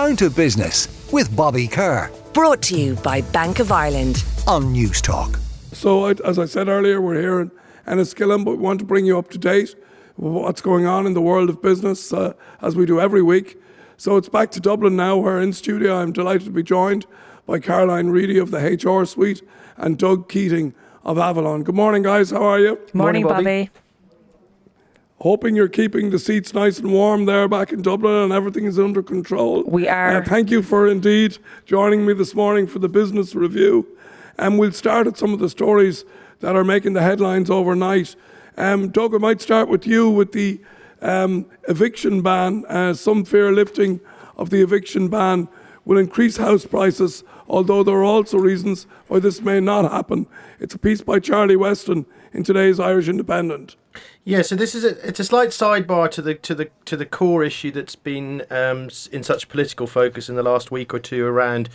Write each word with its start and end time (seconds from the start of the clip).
Down 0.00 0.16
to 0.16 0.30
Business 0.30 0.88
with 1.12 1.36
Bobby 1.36 1.68
Kerr. 1.68 2.10
Brought 2.32 2.62
to 2.62 2.74
you 2.74 2.94
by 2.94 3.20
Bank 3.20 3.58
of 3.58 3.70
Ireland 3.70 4.24
on 4.46 4.74
Newstalk. 4.74 5.38
So, 5.74 6.06
as 6.06 6.38
I 6.38 6.46
said 6.46 6.68
earlier, 6.68 7.02
we're 7.02 7.20
here 7.20 7.40
in 7.40 7.50
Enniskillen, 7.86 8.42
but 8.42 8.52
we 8.52 8.62
want 8.62 8.78
to 8.78 8.86
bring 8.86 9.04
you 9.04 9.18
up 9.18 9.28
to 9.28 9.36
date 9.36 9.74
with 10.16 10.32
what's 10.32 10.62
going 10.62 10.86
on 10.86 11.06
in 11.06 11.12
the 11.12 11.20
world 11.20 11.50
of 11.50 11.60
business 11.60 12.14
uh, 12.14 12.32
as 12.62 12.76
we 12.76 12.86
do 12.86 12.98
every 12.98 13.20
week. 13.20 13.60
So, 13.98 14.16
it's 14.16 14.30
back 14.30 14.50
to 14.52 14.60
Dublin 14.60 14.96
now. 14.96 15.18
We're 15.18 15.42
in 15.42 15.52
studio. 15.52 15.98
I'm 15.98 16.12
delighted 16.12 16.46
to 16.46 16.50
be 16.50 16.62
joined 16.62 17.04
by 17.44 17.58
Caroline 17.58 18.08
Reidy 18.08 18.38
of 18.38 18.52
the 18.52 18.58
HR 18.58 19.04
Suite 19.04 19.42
and 19.76 19.98
Doug 19.98 20.30
Keating 20.30 20.72
of 21.04 21.18
Avalon. 21.18 21.62
Good 21.62 21.74
morning, 21.74 22.04
guys. 22.04 22.30
How 22.30 22.42
are 22.42 22.58
you? 22.58 22.78
Morning, 22.94 23.22
morning 23.22 23.22
Bobby. 23.24 23.64
Bobby. 23.66 23.70
Hoping 25.22 25.54
you're 25.54 25.68
keeping 25.68 26.08
the 26.08 26.18
seats 26.18 26.54
nice 26.54 26.78
and 26.78 26.90
warm 26.90 27.26
there 27.26 27.46
back 27.46 27.72
in 27.72 27.82
Dublin 27.82 28.14
and 28.14 28.32
everything 28.32 28.64
is 28.64 28.78
under 28.78 29.02
control. 29.02 29.62
We 29.64 29.86
are. 29.86 30.16
Uh, 30.16 30.24
thank 30.24 30.50
you 30.50 30.62
for 30.62 30.88
indeed 30.88 31.36
joining 31.66 32.06
me 32.06 32.14
this 32.14 32.34
morning 32.34 32.66
for 32.66 32.78
the 32.78 32.88
business 32.88 33.34
review. 33.34 33.86
And 34.38 34.58
we'll 34.58 34.72
start 34.72 35.06
at 35.06 35.18
some 35.18 35.34
of 35.34 35.38
the 35.38 35.50
stories 35.50 36.06
that 36.38 36.56
are 36.56 36.64
making 36.64 36.94
the 36.94 37.02
headlines 37.02 37.50
overnight. 37.50 38.16
Um, 38.56 38.88
Doug, 38.88 39.14
I 39.14 39.18
might 39.18 39.42
start 39.42 39.68
with 39.68 39.86
you 39.86 40.08
with 40.08 40.32
the 40.32 40.58
um, 41.02 41.44
eviction 41.68 42.22
ban. 42.22 42.64
Uh, 42.64 42.94
some 42.94 43.26
fear 43.26 43.52
lifting 43.52 44.00
of 44.38 44.48
the 44.48 44.62
eviction 44.62 45.08
ban 45.08 45.48
will 45.84 45.98
increase 45.98 46.38
house 46.38 46.64
prices, 46.64 47.24
although 47.46 47.82
there 47.82 47.96
are 47.96 48.04
also 48.04 48.38
reasons 48.38 48.86
why 49.08 49.18
this 49.18 49.42
may 49.42 49.60
not 49.60 49.90
happen. 49.92 50.26
It's 50.58 50.74
a 50.74 50.78
piece 50.78 51.02
by 51.02 51.18
Charlie 51.18 51.56
Weston 51.56 52.06
in 52.32 52.42
today's 52.42 52.80
Irish 52.80 53.08
Independent. 53.08 53.76
Yeah, 54.24 54.42
so 54.42 54.54
this 54.54 54.74
is 54.74 54.84
a 54.84 55.06
it's 55.06 55.20
a 55.20 55.24
slight 55.24 55.48
sidebar 55.48 56.10
to 56.12 56.22
the 56.22 56.34
to 56.34 56.54
the 56.54 56.70
to 56.84 56.96
the 56.96 57.06
core 57.06 57.42
issue 57.42 57.70
that's 57.70 57.96
been 57.96 58.44
um, 58.50 58.90
in 59.10 59.22
such 59.22 59.48
political 59.48 59.86
focus 59.86 60.28
in 60.28 60.36
the 60.36 60.42
last 60.42 60.70
week 60.70 60.92
or 60.94 60.98
two 60.98 61.24
around 61.26 61.68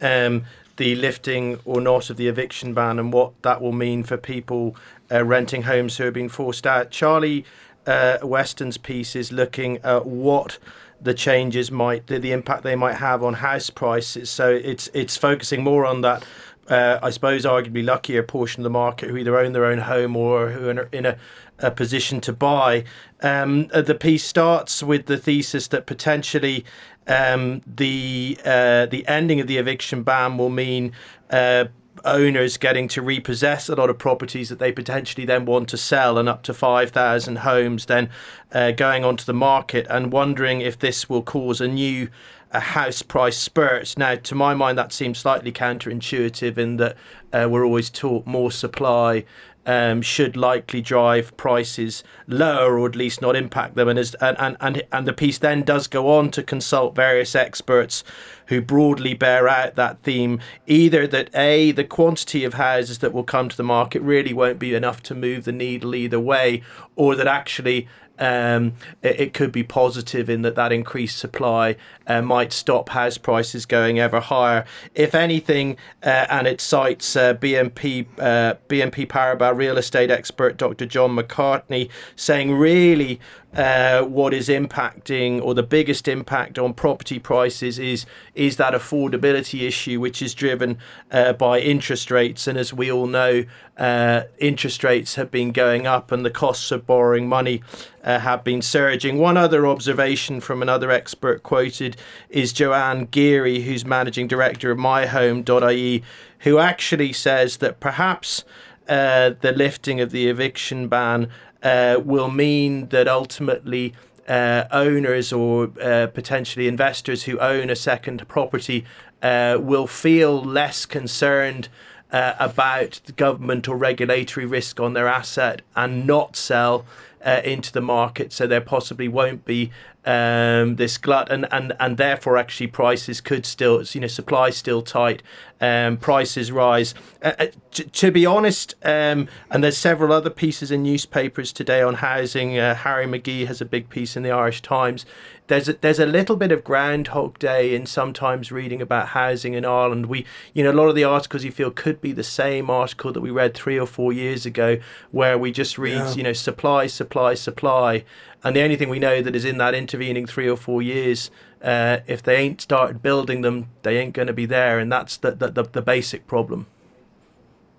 um, 0.00 0.44
the 0.76 0.94
lifting 0.94 1.58
or 1.64 1.80
not 1.80 2.10
of 2.10 2.16
the 2.16 2.28
eviction 2.28 2.74
ban 2.74 2.98
and 2.98 3.12
what 3.12 3.40
that 3.42 3.60
will 3.60 3.72
mean 3.72 4.04
for 4.04 4.16
people 4.16 4.76
uh, 5.10 5.24
renting 5.24 5.62
homes 5.62 5.96
who 5.96 6.04
have 6.04 6.14
been 6.14 6.28
forced 6.28 6.66
out. 6.66 6.90
Charlie 6.90 7.44
uh, 7.86 8.18
Weston's 8.22 8.78
piece 8.78 9.16
is 9.16 9.32
looking 9.32 9.78
at 9.78 10.06
what 10.06 10.58
the 11.00 11.14
changes 11.14 11.70
might 11.70 12.06
the, 12.06 12.18
the 12.18 12.32
impact 12.32 12.62
they 12.62 12.76
might 12.76 12.96
have 12.96 13.22
on 13.22 13.34
house 13.34 13.70
prices. 13.70 14.30
So 14.30 14.50
it's 14.50 14.88
it's 14.92 15.16
focusing 15.16 15.64
more 15.64 15.86
on 15.86 16.02
that 16.02 16.24
uh, 16.68 16.98
I 17.02 17.10
suppose, 17.10 17.44
arguably 17.44 17.84
luckier 17.84 18.22
portion 18.22 18.60
of 18.60 18.64
the 18.64 18.70
market 18.70 19.10
who 19.10 19.16
either 19.16 19.38
own 19.38 19.52
their 19.52 19.66
own 19.66 19.78
home 19.78 20.16
or 20.16 20.50
who 20.50 20.68
are 20.68 20.88
in 20.92 21.06
a, 21.06 21.16
a 21.58 21.70
position 21.70 22.20
to 22.22 22.32
buy. 22.32 22.84
Um, 23.22 23.68
uh, 23.72 23.82
the 23.82 23.94
piece 23.94 24.24
starts 24.24 24.82
with 24.82 25.06
the 25.06 25.18
thesis 25.18 25.68
that 25.68 25.86
potentially 25.86 26.64
um, 27.06 27.62
the 27.66 28.38
uh, 28.44 28.86
the 28.86 29.06
ending 29.06 29.40
of 29.40 29.46
the 29.46 29.58
eviction 29.58 30.02
ban 30.02 30.38
will 30.38 30.50
mean. 30.50 30.92
Uh, 31.30 31.66
owners 32.04 32.56
getting 32.58 32.88
to 32.88 33.00
repossess 33.00 33.68
a 33.68 33.74
lot 33.74 33.90
of 33.90 33.98
properties 33.98 34.50
that 34.50 34.58
they 34.58 34.70
potentially 34.70 35.24
then 35.24 35.44
want 35.44 35.68
to 35.68 35.76
sell 35.76 36.18
and 36.18 36.28
up 36.28 36.42
to 36.42 36.52
5,000 36.54 37.36
homes 37.38 37.86
then 37.86 38.10
uh, 38.52 38.70
going 38.70 39.04
onto 39.04 39.24
the 39.24 39.34
market 39.34 39.86
and 39.88 40.12
wondering 40.12 40.60
if 40.60 40.78
this 40.78 41.08
will 41.08 41.22
cause 41.22 41.60
a 41.60 41.66
new 41.66 42.08
a 42.52 42.60
house 42.60 43.02
price 43.02 43.36
spurt. 43.36 43.96
Now, 43.98 44.14
to 44.14 44.34
my 44.34 44.54
mind, 44.54 44.78
that 44.78 44.92
seems 44.92 45.18
slightly 45.18 45.52
counterintuitive 45.52 46.56
in 46.56 46.76
that 46.76 46.96
uh, 47.32 47.48
we're 47.50 47.64
always 47.64 47.90
taught 47.90 48.26
more 48.26 48.50
supply 48.50 49.24
um, 49.66 50.00
should 50.00 50.36
likely 50.36 50.80
drive 50.80 51.36
prices 51.36 52.04
lower 52.26 52.78
or 52.78 52.88
at 52.88 52.96
least 52.96 53.20
not 53.20 53.36
impact 53.36 53.74
them. 53.74 53.88
And, 53.88 53.98
as, 53.98 54.14
and, 54.14 54.36
and, 54.38 54.56
and, 54.60 54.82
and 54.92 55.06
the 55.06 55.12
piece 55.12 55.38
then 55.38 55.62
does 55.62 55.88
go 55.88 56.16
on 56.16 56.30
to 56.30 56.42
consult 56.42 56.94
various 56.94 57.34
experts 57.34 58.04
who 58.46 58.62
broadly 58.62 59.12
bear 59.12 59.48
out 59.48 59.74
that 59.74 60.00
theme 60.02 60.38
either 60.66 61.06
that 61.08 61.34
A, 61.34 61.72
the 61.72 61.84
quantity 61.84 62.44
of 62.44 62.54
houses 62.54 62.98
that 62.98 63.12
will 63.12 63.24
come 63.24 63.48
to 63.48 63.56
the 63.56 63.64
market 63.64 64.00
really 64.02 64.32
won't 64.32 64.60
be 64.60 64.74
enough 64.74 65.02
to 65.04 65.14
move 65.14 65.44
the 65.44 65.52
needle 65.52 65.94
either 65.94 66.20
way, 66.20 66.62
or 66.94 67.16
that 67.16 67.26
actually 67.26 67.88
um, 68.18 68.74
it, 69.02 69.20
it, 69.20 69.34
could 69.34 69.52
be 69.52 69.62
positive 69.62 70.30
in 70.30 70.42
that 70.42 70.54
that 70.54 70.72
increased 70.72 71.18
supply 71.18 71.76
uh, 72.06 72.22
might 72.22 72.52
stop 72.52 72.88
house 72.88 73.18
prices 73.18 73.66
going 73.66 73.98
ever 73.98 74.20
higher. 74.20 74.64
If 74.94 75.14
anything, 75.14 75.76
uh, 76.02 76.26
and 76.30 76.46
it 76.46 76.60
cites 76.60 77.16
uh, 77.16 77.34
BNP 77.34 78.06
uh, 78.18 78.54
BNP 78.68 79.06
Paribas 79.06 79.56
real 79.56 79.78
estate 79.78 80.10
expert 80.10 80.56
Dr. 80.56 80.86
John 80.86 81.16
McCartney 81.16 81.90
saying 82.14 82.54
really 82.54 83.20
uh, 83.54 84.02
what 84.02 84.34
is 84.34 84.48
impacting 84.48 85.40
or 85.40 85.54
the 85.54 85.62
biggest 85.62 86.08
impact 86.08 86.58
on 86.58 86.74
property 86.74 87.18
prices 87.18 87.78
is 87.78 88.04
is 88.34 88.56
that 88.56 88.74
affordability 88.74 89.66
issue, 89.66 89.98
which 89.98 90.20
is 90.20 90.34
driven 90.34 90.78
uh, 91.10 91.32
by 91.32 91.58
interest 91.58 92.10
rates. 92.10 92.46
And 92.46 92.58
as 92.58 92.74
we 92.74 92.92
all 92.92 93.06
know, 93.06 93.44
uh, 93.78 94.22
interest 94.38 94.84
rates 94.84 95.14
have 95.14 95.30
been 95.30 95.52
going 95.52 95.86
up, 95.86 96.12
and 96.12 96.24
the 96.24 96.30
costs 96.30 96.70
of 96.70 96.86
borrowing 96.86 97.28
money 97.28 97.62
uh, 98.04 98.18
have 98.18 98.44
been 98.44 98.60
surging. 98.60 99.18
One 99.18 99.36
other 99.36 99.66
observation 99.66 100.40
from 100.40 100.60
another 100.60 100.90
expert 100.90 101.42
quoted 101.42 101.96
is 102.28 102.52
Joanne 102.52 103.06
Geary, 103.06 103.62
who's 103.62 103.86
managing 103.86 104.28
director 104.28 104.70
of 104.70 104.78
MyHome.ie, 104.78 106.02
who 106.40 106.58
actually 106.58 107.12
says 107.12 107.58
that 107.58 107.80
perhaps. 107.80 108.44
Uh, 108.88 109.30
the 109.40 109.50
lifting 109.50 110.00
of 110.00 110.12
the 110.12 110.28
eviction 110.28 110.86
ban 110.86 111.28
uh, 111.62 112.00
will 112.04 112.30
mean 112.30 112.88
that 112.88 113.08
ultimately 113.08 113.94
uh, 114.28 114.64
owners 114.72 115.32
or 115.32 115.70
uh, 115.80 116.08
potentially 116.08 116.66
investors 116.68 117.24
who 117.24 117.38
own 117.38 117.70
a 117.70 117.76
second 117.76 118.26
property 118.28 118.84
uh, 119.22 119.56
will 119.60 119.86
feel 119.86 120.42
less 120.42 120.84
concerned 120.84 121.68
uh, 122.12 122.34
about 122.38 123.00
the 123.06 123.12
government 123.12 123.68
or 123.68 123.76
regulatory 123.76 124.46
risk 124.46 124.80
on 124.80 124.92
their 124.92 125.08
asset 125.08 125.62
and 125.74 126.06
not 126.06 126.36
sell 126.36 126.84
uh, 127.26 127.42
into 127.44 127.72
the 127.72 127.82
market. 127.82 128.32
So 128.32 128.46
there 128.46 128.62
possibly 128.62 129.08
won't 129.08 129.44
be 129.44 129.70
um, 130.06 130.76
this 130.76 130.96
glut, 130.98 131.30
and, 131.32 131.48
and, 131.50 131.72
and 131.80 131.96
therefore 131.96 132.38
actually 132.38 132.68
prices 132.68 133.20
could 133.20 133.44
still, 133.44 133.82
you 133.82 134.00
know, 134.00 134.06
supply 134.06 134.50
still 134.50 134.80
tight, 134.80 135.22
um, 135.60 135.96
prices 135.96 136.52
rise. 136.52 136.94
Uh, 137.20 137.32
uh, 137.40 137.46
t- 137.72 137.84
to 137.84 138.12
be 138.12 138.24
honest, 138.24 138.76
um, 138.84 139.28
and 139.50 139.64
there's 139.64 139.76
several 139.76 140.12
other 140.12 140.30
pieces 140.30 140.70
in 140.70 140.84
newspapers 140.84 141.52
today 141.52 141.82
on 141.82 141.94
housing. 141.94 142.56
Uh, 142.56 142.76
Harry 142.76 143.06
McGee 143.06 143.48
has 143.48 143.60
a 143.60 143.64
big 143.64 143.88
piece 143.88 144.16
in 144.16 144.22
the 144.22 144.30
Irish 144.30 144.62
Times. 144.62 145.04
There's 145.48 145.68
a, 145.68 145.72
there's 145.74 146.00
a 146.00 146.06
little 146.06 146.36
bit 146.36 146.52
of 146.52 146.64
Groundhog 146.64 147.38
Day 147.38 147.74
in 147.74 147.86
sometimes 147.86 148.52
reading 148.52 148.82
about 148.82 149.08
housing 149.08 149.54
in 149.54 149.64
Ireland. 149.64 150.06
We, 150.06 150.24
you 150.54 150.62
know, 150.62 150.70
a 150.70 150.78
lot 150.80 150.88
of 150.88 150.94
the 150.94 151.04
articles 151.04 151.44
you 151.44 151.52
feel 151.52 151.70
could 151.70 152.00
be 152.00 152.12
the 152.12 152.24
same 152.24 152.68
article 152.70 153.12
that 153.12 153.20
we 153.20 153.30
read 153.30 153.54
three 153.54 153.78
or 153.78 153.86
four 153.86 154.12
years 154.12 154.46
ago, 154.46 154.78
where 155.10 155.36
we 155.38 155.50
just 155.52 155.78
read, 155.78 155.94
yeah. 155.94 156.14
you 156.14 156.22
know, 156.22 156.32
supply, 156.32 156.86
supply, 156.86 157.15
supply, 157.34 158.04
and 158.44 158.54
the 158.54 158.62
only 158.62 158.76
thing 158.76 158.88
we 158.88 158.98
know 158.98 159.22
that 159.22 159.34
is 159.34 159.44
in 159.44 159.58
that 159.58 159.74
intervening 159.74 160.26
three 160.26 160.48
or 160.48 160.56
four 160.56 160.82
years, 160.82 161.30
uh, 161.62 161.98
if 162.06 162.22
they 162.22 162.36
ain't 162.36 162.60
started 162.60 163.02
building 163.02 163.40
them, 163.40 163.68
they 163.82 163.98
ain't 163.98 164.12
going 164.14 164.28
to 164.28 164.32
be 164.32 164.46
there, 164.46 164.78
and 164.78 164.92
that's 164.92 165.16
the, 165.16 165.32
the, 165.32 165.50
the, 165.50 165.62
the, 165.64 165.82
basic 165.82 166.26
problem. 166.26 166.66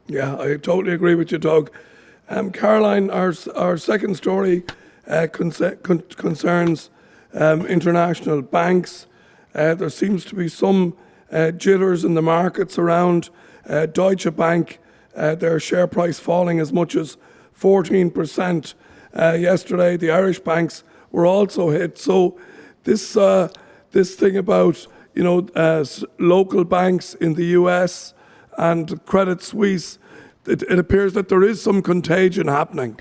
Yeah, 0.07 0.35
I 0.37 0.57
totally 0.57 0.93
agree 0.93 1.15
with 1.15 1.31
you, 1.31 1.37
Doug. 1.37 1.71
Um, 2.29 2.51
Caroline, 2.51 3.09
our 3.09 3.33
our 3.55 3.77
second 3.77 4.15
story 4.15 4.63
uh, 5.07 5.27
con- 5.31 5.51
con- 5.83 6.03
concerns 6.15 6.89
um, 7.33 7.65
international 7.65 8.41
banks. 8.41 9.07
Uh, 9.55 9.73
there 9.73 9.89
seems 9.89 10.25
to 10.25 10.35
be 10.35 10.49
some 10.49 10.93
uh, 11.31 11.51
jitters 11.51 12.03
in 12.03 12.13
the 12.13 12.21
markets 12.21 12.77
around 12.77 13.29
uh, 13.69 13.85
Deutsche 13.85 14.33
Bank, 14.35 14.79
uh, 15.15 15.35
their 15.35 15.59
share 15.59 15.87
price 15.87 16.19
falling 16.19 16.59
as 16.59 16.73
much 16.73 16.95
as 16.95 17.17
14 17.53 18.11
percent 18.11 18.73
uh, 19.13 19.37
yesterday. 19.39 19.97
The 19.97 20.11
Irish 20.11 20.39
banks 20.39 20.83
were 21.11 21.25
also 21.25 21.69
hit. 21.69 21.97
So 21.97 22.37
this 22.83 23.17
uh, 23.17 23.49
this 23.91 24.15
thing 24.15 24.37
about 24.37 24.87
you 25.13 25.23
know 25.23 25.47
uh, 25.55 25.85
local 26.19 26.63
banks 26.63 27.13
in 27.15 27.33
the 27.35 27.45
U.S. 27.61 28.13
and 28.57 29.03
Credit 29.05 29.41
Suisse, 29.41 29.99
it, 30.45 30.63
it 30.63 30.79
appears 30.79 31.13
that 31.13 31.29
there 31.29 31.43
is 31.43 31.61
some 31.61 31.81
contagion 31.81 32.47
happening. 32.47 32.99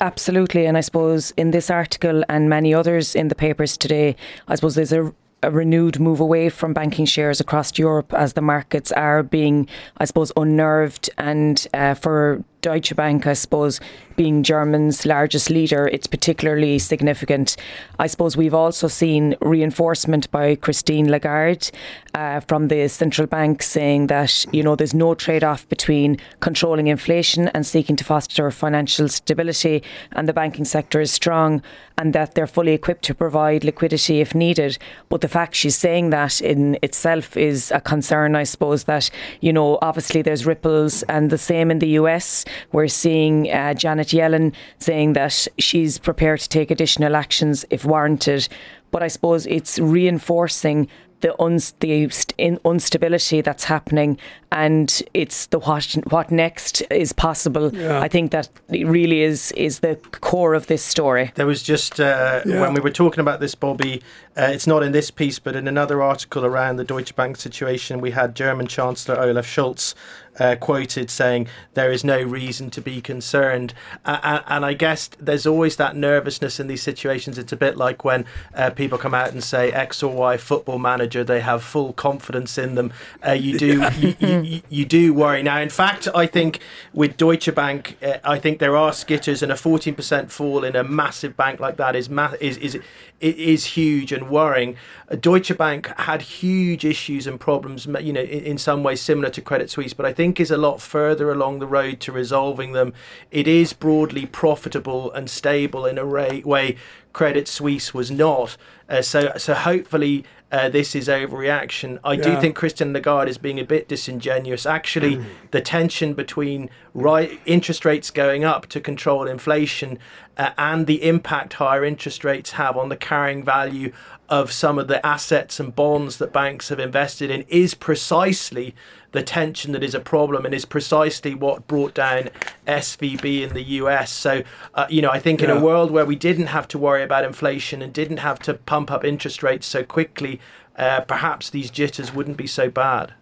Absolutely, 0.00 0.66
and 0.66 0.76
I 0.76 0.80
suppose 0.80 1.32
in 1.36 1.52
this 1.52 1.70
article 1.70 2.24
and 2.28 2.48
many 2.48 2.74
others 2.74 3.14
in 3.14 3.28
the 3.28 3.34
papers 3.34 3.76
today, 3.76 4.16
I 4.48 4.56
suppose 4.56 4.74
there's 4.74 4.92
a 4.92 5.14
a 5.44 5.50
renewed 5.50 6.00
move 6.00 6.20
away 6.20 6.48
from 6.48 6.72
banking 6.72 7.04
shares 7.04 7.40
across 7.40 7.78
Europe 7.78 8.12
as 8.14 8.32
the 8.32 8.40
markets 8.40 8.90
are 8.92 9.22
being, 9.22 9.68
I 9.98 10.06
suppose, 10.06 10.32
unnerved 10.36 11.10
and 11.18 11.66
uh, 11.74 11.94
for 11.94 12.42
Deutsche 12.64 12.96
Bank, 12.96 13.26
I 13.26 13.34
suppose, 13.34 13.78
being 14.16 14.42
Germany's 14.42 15.04
largest 15.04 15.50
leader, 15.50 15.86
it's 15.86 16.06
particularly 16.06 16.78
significant. 16.78 17.56
I 17.98 18.06
suppose 18.06 18.36
we've 18.38 18.54
also 18.54 18.88
seen 18.88 19.36
reinforcement 19.42 20.30
by 20.30 20.54
Christine 20.54 21.10
Lagarde 21.10 21.70
uh, 22.14 22.40
from 22.40 22.68
the 22.68 22.88
central 22.88 23.26
bank 23.26 23.62
saying 23.62 24.06
that 24.06 24.46
you 24.50 24.62
know 24.62 24.76
there's 24.76 24.94
no 24.94 25.14
trade-off 25.14 25.68
between 25.68 26.18
controlling 26.40 26.86
inflation 26.86 27.48
and 27.48 27.66
seeking 27.66 27.96
to 27.96 28.04
foster 28.04 28.50
financial 28.50 29.08
stability, 29.08 29.82
and 30.12 30.26
the 30.26 30.32
banking 30.32 30.64
sector 30.64 31.00
is 31.00 31.10
strong 31.10 31.62
and 31.96 32.12
that 32.12 32.34
they're 32.34 32.46
fully 32.46 32.72
equipped 32.72 33.04
to 33.04 33.14
provide 33.14 33.62
liquidity 33.62 34.20
if 34.20 34.34
needed. 34.34 34.78
But 35.08 35.20
the 35.20 35.28
fact 35.28 35.54
she's 35.54 35.76
saying 35.76 36.10
that 36.10 36.40
in 36.40 36.76
itself 36.82 37.36
is 37.36 37.70
a 37.70 37.80
concern, 37.80 38.34
I 38.34 38.44
suppose. 38.44 38.84
That 38.84 39.10
you 39.40 39.52
know 39.52 39.78
obviously 39.82 40.22
there's 40.22 40.46
ripples, 40.46 41.02
and 41.04 41.30
the 41.30 41.38
same 41.38 41.70
in 41.70 41.78
the 41.78 41.90
US. 42.00 42.44
We're 42.72 42.88
seeing 42.88 43.50
uh, 43.50 43.74
Janet 43.74 44.08
Yellen 44.08 44.54
saying 44.78 45.14
that 45.14 45.46
she's 45.58 45.98
prepared 45.98 46.40
to 46.40 46.48
take 46.48 46.70
additional 46.70 47.16
actions 47.16 47.64
if 47.70 47.84
warranted. 47.84 48.48
But 48.90 49.02
I 49.02 49.08
suppose 49.08 49.46
it's 49.46 49.78
reinforcing 49.78 50.88
the, 51.24 51.34
uns- 51.40 51.72
the 51.80 52.06
st- 52.10 52.60
instability 52.64 53.40
that's 53.40 53.64
happening 53.64 54.18
and 54.52 55.02
it's 55.14 55.46
the 55.46 55.58
what 55.58 55.96
what 56.10 56.30
next 56.30 56.82
is 56.90 57.14
possible. 57.14 57.74
Yeah. 57.74 57.98
I 57.98 58.08
think 58.08 58.30
that 58.32 58.50
really 58.68 59.22
is 59.22 59.50
is 59.52 59.80
the 59.80 59.96
core 60.20 60.52
of 60.52 60.66
this 60.66 60.82
story. 60.82 61.32
There 61.34 61.46
was 61.46 61.62
just 61.62 61.98
uh, 61.98 62.42
yeah. 62.44 62.60
when 62.60 62.74
we 62.74 62.80
were 62.80 62.90
talking 62.90 63.20
about 63.20 63.40
this, 63.40 63.54
Bobby. 63.54 64.02
Uh, 64.36 64.50
it's 64.52 64.66
not 64.66 64.82
in 64.82 64.92
this 64.92 65.10
piece, 65.10 65.38
but 65.38 65.56
in 65.56 65.66
another 65.66 66.02
article 66.02 66.44
around 66.44 66.76
the 66.76 66.84
Deutsche 66.84 67.16
Bank 67.16 67.36
situation, 67.36 68.02
we 68.02 68.10
had 68.10 68.34
German 68.34 68.66
Chancellor 68.66 69.18
Olaf 69.18 69.46
Scholz 69.46 69.94
uh, 70.38 70.56
quoted 70.56 71.10
saying 71.10 71.48
there 71.74 71.92
is 71.92 72.04
no 72.04 72.22
reason 72.22 72.70
to 72.70 72.80
be 72.80 73.00
concerned. 73.00 73.74
Uh, 74.04 74.40
and 74.46 74.64
I 74.64 74.74
guess 74.74 75.10
there's 75.18 75.46
always 75.46 75.76
that 75.76 75.96
nervousness 75.96 76.60
in 76.60 76.66
these 76.66 76.82
situations. 76.82 77.38
It's 77.38 77.52
a 77.52 77.56
bit 77.56 77.76
like 77.76 78.04
when 78.04 78.24
uh, 78.54 78.70
people 78.70 78.98
come 78.98 79.14
out 79.14 79.32
and 79.32 79.42
say 79.42 79.72
X 79.72 80.02
or 80.02 80.14
Y 80.14 80.36
football 80.36 80.78
manager, 80.78 81.24
they 81.24 81.40
have 81.40 81.62
full 81.62 81.92
confidence 81.92 82.58
in 82.58 82.74
them. 82.74 82.92
Uh, 83.26 83.32
you 83.32 83.58
do 83.58 83.88
you, 83.98 84.14
you, 84.18 84.62
you, 84.68 84.84
do 84.84 85.14
worry. 85.14 85.42
Now, 85.42 85.60
in 85.60 85.70
fact, 85.70 86.08
I 86.14 86.26
think 86.26 86.60
with 86.92 87.16
Deutsche 87.16 87.54
Bank, 87.54 87.96
uh, 88.02 88.18
I 88.24 88.38
think 88.38 88.58
there 88.58 88.76
are 88.76 88.90
skitters, 88.90 89.42
and 89.42 89.50
a 89.50 89.54
14% 89.54 90.30
fall 90.30 90.64
in 90.64 90.76
a 90.76 90.84
massive 90.84 91.36
bank 91.36 91.60
like 91.60 91.76
that 91.76 91.96
is 91.96 92.08
ma- 92.08 92.34
is 92.40 92.56
is 92.58 92.78
it 93.20 93.38
is 93.38 93.64
huge 93.64 94.12
and 94.12 94.28
worrying. 94.28 94.76
Deutsche 95.20 95.56
Bank 95.56 95.86
had 95.98 96.22
huge 96.22 96.84
issues 96.84 97.26
and 97.26 97.38
problems, 97.38 97.86
you 97.86 98.12
know, 98.12 98.20
in, 98.20 98.44
in, 98.44 98.58
some 98.58 98.82
ways 98.82 99.00
similar 99.00 99.30
to 99.30 99.40
Credit 99.40 99.70
Suisse, 99.70 99.94
but 99.94 100.06
I 100.06 100.12
think 100.12 100.23
is 100.40 100.50
a 100.50 100.56
lot 100.56 100.80
further 100.80 101.30
along 101.30 101.58
the 101.58 101.66
road 101.66 102.00
to 102.00 102.12
resolving 102.12 102.72
them. 102.72 102.92
It 103.30 103.46
is 103.46 103.72
broadly 103.72 104.26
profitable 104.26 105.12
and 105.12 105.28
stable 105.28 105.86
in 105.86 105.98
a 105.98 106.06
way 106.06 106.76
Credit 107.12 107.46
Suisse 107.46 107.94
was 107.94 108.10
not. 108.10 108.56
Uh, 108.88 109.00
so, 109.00 109.32
so 109.36 109.54
hopefully 109.54 110.24
uh, 110.52 110.68
this 110.68 110.94
is 110.94 111.08
overreaction. 111.08 111.98
I 112.04 112.12
yeah. 112.12 112.22
do 112.22 112.40
think 112.40 112.54
Christine 112.54 112.92
Lagarde 112.92 113.28
is 113.28 113.38
being 113.38 113.58
a 113.58 113.64
bit 113.64 113.88
disingenuous. 113.88 114.66
Actually, 114.66 115.16
mm. 115.16 115.24
the 115.50 115.60
tension 115.60 116.14
between 116.14 116.70
right 116.92 117.40
interest 117.46 117.84
rates 117.84 118.10
going 118.10 118.44
up 118.44 118.66
to 118.66 118.80
control 118.80 119.26
inflation 119.26 119.98
uh, 120.36 120.50
and 120.58 120.86
the 120.86 121.02
impact 121.02 121.54
higher 121.54 121.84
interest 121.84 122.24
rates 122.24 122.52
have 122.52 122.76
on 122.76 122.88
the 122.88 122.96
carrying 122.96 123.42
value 123.42 123.92
of 124.28 124.52
some 124.52 124.78
of 124.78 124.88
the 124.88 125.04
assets 125.04 125.60
and 125.60 125.74
bonds 125.74 126.18
that 126.18 126.32
banks 126.32 126.68
have 126.68 126.78
invested 126.78 127.30
in 127.30 127.44
is 127.48 127.74
precisely 127.74 128.74
the 129.14 129.22
tension 129.22 129.72
that 129.72 129.82
is 129.82 129.94
a 129.94 130.00
problem 130.00 130.44
and 130.44 130.52
is 130.52 130.64
precisely 130.64 131.34
what 131.34 131.66
brought 131.66 131.94
down 131.94 132.28
SVB 132.66 133.42
in 133.42 133.54
the 133.54 133.62
US. 133.62 134.10
So, 134.10 134.42
uh, 134.74 134.86
you 134.90 135.00
know, 135.00 135.10
I 135.10 135.20
think 135.20 135.40
yeah. 135.40 135.50
in 135.50 135.56
a 135.56 135.60
world 135.60 135.90
where 135.90 136.04
we 136.04 136.16
didn't 136.16 136.48
have 136.48 136.68
to 136.68 136.78
worry 136.78 137.02
about 137.02 137.24
inflation 137.24 137.80
and 137.80 137.92
didn't 137.92 138.18
have 138.18 138.40
to 138.40 138.54
pump 138.54 138.90
up 138.90 139.04
interest 139.04 139.42
rates 139.42 139.66
so 139.66 139.84
quickly, 139.84 140.40
uh, 140.76 141.00
perhaps 141.02 141.48
these 141.48 141.70
jitters 141.70 142.12
wouldn't 142.12 142.36
be 142.36 142.48
so 142.48 142.68
bad. 142.68 143.14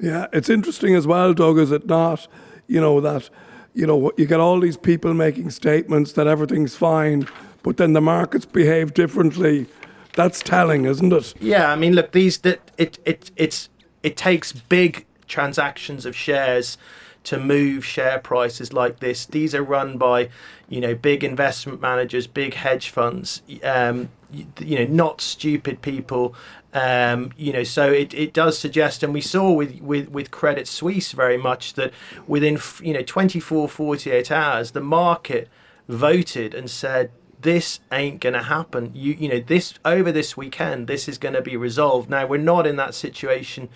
Yeah, 0.00 0.26
it's 0.32 0.50
interesting 0.50 0.94
as 0.94 1.06
well, 1.06 1.34
Doug, 1.34 1.58
is 1.58 1.70
it 1.70 1.86
not? 1.86 2.26
You 2.66 2.80
know, 2.80 3.00
that, 3.00 3.30
you 3.74 3.86
know, 3.86 4.10
you 4.16 4.26
get 4.26 4.40
all 4.40 4.58
these 4.60 4.76
people 4.76 5.14
making 5.14 5.50
statements 5.50 6.12
that 6.12 6.26
everything's 6.26 6.74
fine, 6.74 7.28
but 7.62 7.76
then 7.76 7.92
the 7.92 8.00
markets 8.00 8.44
behave 8.44 8.92
differently. 8.92 9.66
That's 10.14 10.42
telling, 10.42 10.84
isn't 10.86 11.12
it? 11.12 11.34
Yeah, 11.40 11.70
I 11.70 11.76
mean, 11.76 11.94
look, 11.94 12.12
these 12.12 12.38
that 12.38 12.72
it 12.76 12.98
it 13.04 13.30
it's 13.36 13.68
it 14.02 14.16
takes 14.16 14.52
big 14.52 15.06
transactions 15.26 16.06
of 16.06 16.16
shares 16.16 16.76
to 17.22 17.38
move 17.38 17.84
share 17.84 18.18
prices 18.18 18.72
like 18.72 19.00
this. 19.00 19.26
These 19.26 19.54
are 19.54 19.62
run 19.62 19.98
by, 19.98 20.30
you 20.68 20.80
know, 20.80 20.94
big 20.94 21.22
investment 21.22 21.80
managers, 21.80 22.26
big 22.26 22.54
hedge 22.54 22.88
funds, 22.88 23.42
um, 23.62 24.08
you, 24.32 24.46
you, 24.58 24.78
know, 24.78 24.92
not 24.92 25.20
stupid 25.20 25.82
people. 25.82 26.34
Um, 26.72 27.32
you 27.36 27.52
know, 27.52 27.64
so 27.64 27.90
it, 27.90 28.14
it 28.14 28.32
does 28.32 28.56
suggest, 28.58 29.02
and 29.02 29.12
we 29.12 29.20
saw 29.20 29.50
with, 29.50 29.80
with, 29.80 30.08
with 30.08 30.30
Credit 30.30 30.66
Suisse 30.68 31.12
very 31.12 31.36
much 31.36 31.74
that 31.74 31.92
within, 32.26 32.58
you 32.80 32.94
know, 32.94 33.02
24, 33.02 33.68
48 33.68 34.30
hours, 34.30 34.70
the 34.70 34.80
market 34.80 35.48
voted 35.88 36.54
and 36.54 36.70
said, 36.70 37.10
this 37.42 37.80
ain't 37.92 38.20
going 38.20 38.34
to 38.34 38.42
happen. 38.42 38.92
You 38.94 39.14
you 39.14 39.28
know 39.28 39.40
this 39.40 39.74
over 39.84 40.12
this 40.12 40.36
weekend 40.36 40.86
this 40.86 41.08
is 41.08 41.18
going 41.18 41.34
to 41.34 41.42
be 41.42 41.56
resolved. 41.56 42.10
Now 42.10 42.26
we're 42.26 42.38
not 42.38 42.66
in 42.66 42.76
that 42.76 42.94
situation 42.94 43.68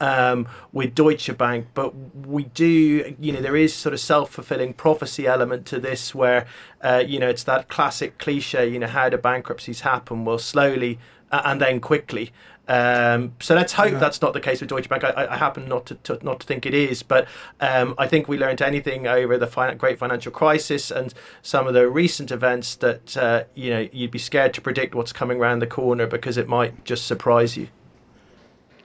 um, 0.00 0.48
with 0.72 0.94
Deutsche 0.94 1.36
Bank, 1.36 1.68
but 1.74 1.94
we 2.26 2.44
do 2.44 3.14
you 3.20 3.32
know 3.32 3.40
there 3.40 3.56
is 3.56 3.74
sort 3.74 3.92
of 3.92 4.00
self 4.00 4.30
fulfilling 4.30 4.74
prophecy 4.74 5.26
element 5.26 5.66
to 5.66 5.78
this 5.78 6.14
where 6.14 6.46
uh, 6.82 7.02
you 7.06 7.18
know 7.18 7.28
it's 7.28 7.44
that 7.44 7.68
classic 7.68 8.18
cliche. 8.18 8.68
You 8.68 8.78
know 8.78 8.88
how 8.88 9.08
do 9.08 9.16
bankruptcies 9.16 9.80
happen? 9.80 10.24
Well, 10.24 10.38
slowly 10.38 10.98
and 11.32 11.60
then 11.60 11.80
quickly. 11.80 12.30
Um, 12.72 13.34
so 13.38 13.54
let's 13.54 13.74
hope 13.74 13.92
yeah. 13.92 13.98
that's 13.98 14.22
not 14.22 14.32
the 14.32 14.40
case 14.40 14.62
with 14.62 14.70
Deutsche 14.70 14.88
Bank. 14.88 15.04
I, 15.04 15.26
I 15.30 15.36
happen 15.36 15.68
not 15.68 15.84
to, 15.86 15.94
to, 15.96 16.18
not 16.22 16.40
to 16.40 16.46
think 16.46 16.64
it 16.64 16.72
is, 16.72 17.02
but 17.02 17.28
um, 17.60 17.94
I 17.98 18.06
think 18.06 18.28
we 18.28 18.38
learned 18.38 18.62
anything 18.62 19.06
over 19.06 19.36
the 19.36 19.74
great 19.76 19.98
financial 19.98 20.32
crisis 20.32 20.90
and 20.90 21.12
some 21.42 21.66
of 21.66 21.74
the 21.74 21.86
recent 21.90 22.30
events 22.30 22.76
that 22.76 23.14
uh, 23.14 23.44
you 23.54 23.68
know 23.68 23.86
you'd 23.92 24.10
be 24.10 24.18
scared 24.18 24.54
to 24.54 24.62
predict 24.62 24.94
what's 24.94 25.12
coming 25.12 25.38
around 25.38 25.58
the 25.58 25.66
corner 25.66 26.06
because 26.06 26.38
it 26.38 26.48
might 26.48 26.82
just 26.86 27.06
surprise 27.06 27.58
you. 27.58 27.68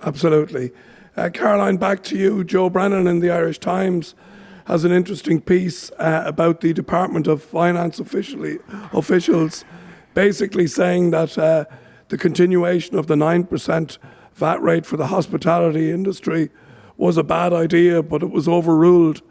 Absolutely, 0.03 0.71
uh, 1.15 1.29
Caroline. 1.33 1.77
Back 1.77 2.03
to 2.03 2.17
you. 2.17 2.43
Joe 2.43 2.69
Brennan 2.69 3.07
in 3.07 3.21
the 3.21 3.31
Irish 3.31 3.57
Times 3.57 4.15
has 4.65 4.83
an 4.83 4.91
interesting 4.91 5.39
piece 5.39 5.91
uh, 5.91 6.23
about 6.25 6.59
the 6.59 6.73
Department 6.73 7.25
of 7.25 7.41
Finance 7.41 8.01
officially 8.01 8.59
officials, 8.91 9.63
basically 10.13 10.67
saying 10.67 11.11
that 11.11 11.37
uh, 11.37 11.63
the 12.09 12.17
continuation 12.17 12.97
of 12.97 13.07
the 13.07 13.15
9% 13.15 13.97
VAT 14.33 14.61
rate 14.61 14.85
for 14.85 14.97
the 14.97 15.07
hospitality 15.07 15.91
industry 15.91 16.49
was 16.95 17.17
a 17.17 17.23
bad 17.23 17.53
idea, 17.53 18.01
but 18.01 18.23
it 18.23 18.31
was 18.31 18.47
overruled 18.47 19.21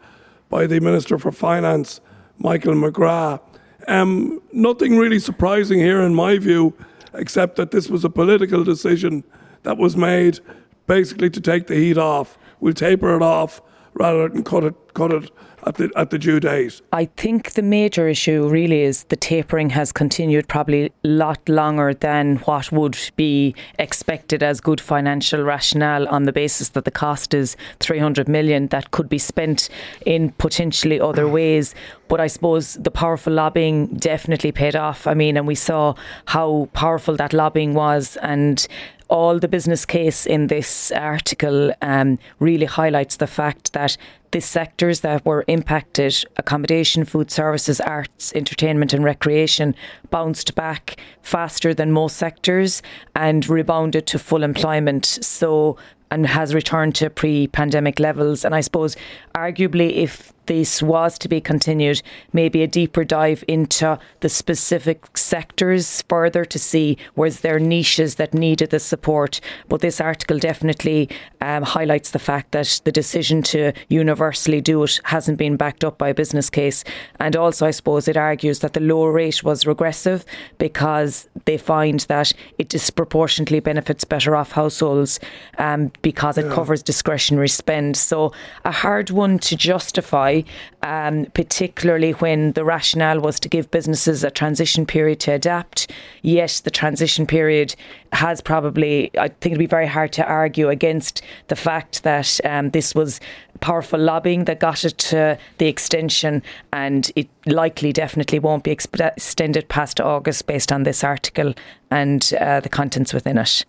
by 0.49 0.67
the 0.67 0.79
Minister 0.79 1.17
for 1.17 1.31
Finance, 1.31 1.99
Michael 2.37 2.75
McGrath. 2.75 3.41
Um, 3.87 4.41
nothing 4.51 4.97
really 4.97 5.19
surprising 5.19 5.79
here, 5.79 6.01
in 6.01 6.13
my 6.13 6.37
view, 6.37 6.73
except 7.13 7.55
that 7.55 7.71
this 7.71 7.89
was 7.89 8.05
a 8.05 8.09
political 8.09 8.63
decision 8.63 9.23
that 9.63 9.77
was 9.77 9.97
made 9.97 10.39
basically 10.85 11.29
to 11.29 11.41
take 11.41 11.67
the 11.67 11.75
heat 11.75 11.97
off. 11.97 12.37
We'll 12.59 12.73
taper 12.73 13.15
it 13.15 13.21
off 13.21 13.61
rather 13.93 14.29
than 14.29 14.43
cut 14.43 14.63
it, 14.63 14.93
cut 14.93 15.11
it 15.11 15.31
at 15.67 15.75
the 15.75 15.91
at 15.95 16.09
the 16.09 16.17
due 16.17 16.39
date? 16.39 16.81
I 16.93 17.05
think 17.05 17.51
the 17.51 17.61
major 17.61 18.07
issue 18.07 18.47
really 18.47 18.81
is 18.81 19.03
the 19.05 19.15
tapering 19.15 19.69
has 19.71 19.91
continued 19.91 20.47
probably 20.47 20.85
a 20.85 20.91
lot 21.03 21.47
longer 21.49 21.93
than 21.93 22.37
what 22.37 22.71
would 22.71 22.97
be 23.15 23.53
expected 23.77 24.41
as 24.41 24.61
good 24.61 24.81
financial 24.81 25.43
rationale 25.43 26.07
on 26.07 26.23
the 26.23 26.33
basis 26.33 26.69
that 26.69 26.85
the 26.85 26.91
cost 26.91 27.33
is 27.33 27.57
300 27.79 28.27
million 28.27 28.67
that 28.67 28.91
could 28.91 29.09
be 29.09 29.17
spent 29.17 29.69
in 30.05 30.31
potentially 30.31 30.99
other 30.99 31.25
mm. 31.25 31.31
ways. 31.31 31.75
But 32.07 32.21
I 32.21 32.27
suppose 32.27 32.75
the 32.75 32.91
powerful 32.91 33.33
lobbying 33.33 33.87
definitely 33.87 34.51
paid 34.51 34.75
off. 34.75 35.05
I 35.07 35.13
mean, 35.13 35.35
and 35.35 35.45
we 35.45 35.55
saw 35.55 35.95
how 36.25 36.69
powerful 36.73 37.15
that 37.17 37.33
lobbying 37.33 37.73
was 37.73 38.17
and 38.17 38.65
all 39.09 39.39
the 39.39 39.47
business 39.47 39.85
case 39.85 40.25
in 40.25 40.47
this 40.47 40.91
article 40.91 41.71
um, 41.81 42.19
really 42.39 42.65
highlights 42.65 43.17
the 43.17 43.27
fact 43.27 43.73
that 43.73 43.97
the 44.31 44.41
sectors 44.41 45.01
that 45.01 45.25
were 45.25 45.45
impacted 45.47 46.23
accommodation, 46.35 47.05
food 47.05 47.31
services, 47.31 47.79
arts, 47.79 48.33
entertainment, 48.35 48.93
and 48.93 49.03
recreation 49.03 49.73
bounced 50.09 50.55
back 50.55 50.97
faster 51.21 51.73
than 51.73 51.91
most 51.91 52.17
sectors 52.17 52.81
and 53.15 53.47
rebounded 53.47 54.05
to 54.07 54.19
full 54.19 54.43
employment. 54.43 55.05
So, 55.05 55.77
and 56.11 56.25
has 56.25 56.53
returned 56.53 56.95
to 56.95 57.09
pre 57.09 57.47
pandemic 57.47 57.99
levels. 57.99 58.45
And 58.45 58.55
I 58.55 58.61
suppose, 58.61 58.95
arguably, 59.35 59.97
if 59.97 60.33
this 60.47 60.81
was 60.81 61.17
to 61.19 61.29
be 61.29 61.39
continued, 61.39 62.01
maybe 62.33 62.63
a 62.63 62.67
deeper 62.67 63.03
dive 63.03 63.43
into 63.47 63.99
the 64.21 64.29
specific 64.29 65.15
sectors 65.15 66.01
further 66.03 66.43
to 66.45 66.59
see 66.59 66.97
was 67.15 67.41
there 67.41 67.59
niches 67.59 68.15
that 68.15 68.33
needed 68.33 68.71
the 68.71 68.79
support. 68.79 69.39
But 69.69 69.81
this 69.81 70.01
article 70.01 70.39
definitely 70.39 71.09
um, 71.41 71.63
highlights 71.63 72.11
the 72.11 72.19
fact 72.19 72.51
that 72.51 72.81
the 72.83 72.91
decision 72.91 73.41
to 73.43 73.73
universally 73.89 74.61
do 74.61 74.83
it 74.83 74.99
hasn't 75.03 75.37
been 75.37 75.57
backed 75.57 75.83
up 75.83 75.97
by 75.97 76.09
a 76.09 76.13
business 76.13 76.49
case. 76.49 76.83
And 77.19 77.35
also, 77.35 77.65
I 77.65 77.71
suppose 77.71 78.07
it 78.07 78.17
argues 78.17 78.59
that 78.59 78.73
the 78.73 78.79
lower 78.79 79.11
rate 79.11 79.43
was 79.43 79.67
regressive 79.67 80.25
because 80.57 81.27
they 81.45 81.57
find 81.57 81.99
that 82.01 82.31
it 82.57 82.69
disproportionately 82.69 83.59
benefits 83.59 84.03
better 84.03 84.35
off 84.35 84.51
households 84.51 85.19
um, 85.57 85.91
because 86.01 86.37
it 86.37 86.45
yeah. 86.45 86.53
covers 86.53 86.81
discretionary 86.81 87.49
spend. 87.49 87.97
So, 87.97 88.31
a 88.65 88.71
hard 88.71 89.09
one 89.09 89.39
to 89.39 89.55
justify, 89.55 90.36
um, 90.83 91.25
particularly 91.33 92.11
when 92.11 92.53
the 92.53 92.63
rationale 92.63 93.19
was 93.19 93.39
to 93.39 93.49
give 93.49 93.71
businesses 93.71 94.23
a 94.23 94.31
transition 94.31 94.85
period 94.85 95.19
to 95.21 95.31
adapt. 95.31 95.91
Yet, 96.21 96.61
the 96.63 96.71
transition 96.71 97.25
period 97.25 97.75
has 98.13 98.41
probably, 98.41 99.11
I 99.17 99.27
think 99.27 99.53
it'd 99.53 99.59
be 99.59 99.65
very 99.65 99.87
hard 99.87 100.11
to 100.13 100.25
argue 100.25 100.69
against 100.69 101.21
the 101.47 101.55
fact 101.55 102.03
that 102.03 102.39
um, 102.45 102.71
this 102.71 102.95
was 102.95 103.19
powerful 103.59 103.99
lobbying 103.99 104.45
that 104.45 104.59
got 104.59 104.85
it 104.85 104.97
to 104.97 105.37
the 105.57 105.67
extension, 105.67 106.43
and 106.71 107.11
it 107.15 107.27
likely 107.45 107.91
definitely 107.91 108.39
won't 108.39 108.63
be 108.63 108.71
extended 108.71 109.67
past 109.69 109.99
August 109.99 110.47
based 110.47 110.71
on 110.71 110.83
this 110.83 111.03
article 111.03 111.53
and 111.91 112.33
uh, 112.39 112.59
the 112.59 112.69
contents 112.69 113.13
within 113.13 113.37
it. 113.37 113.65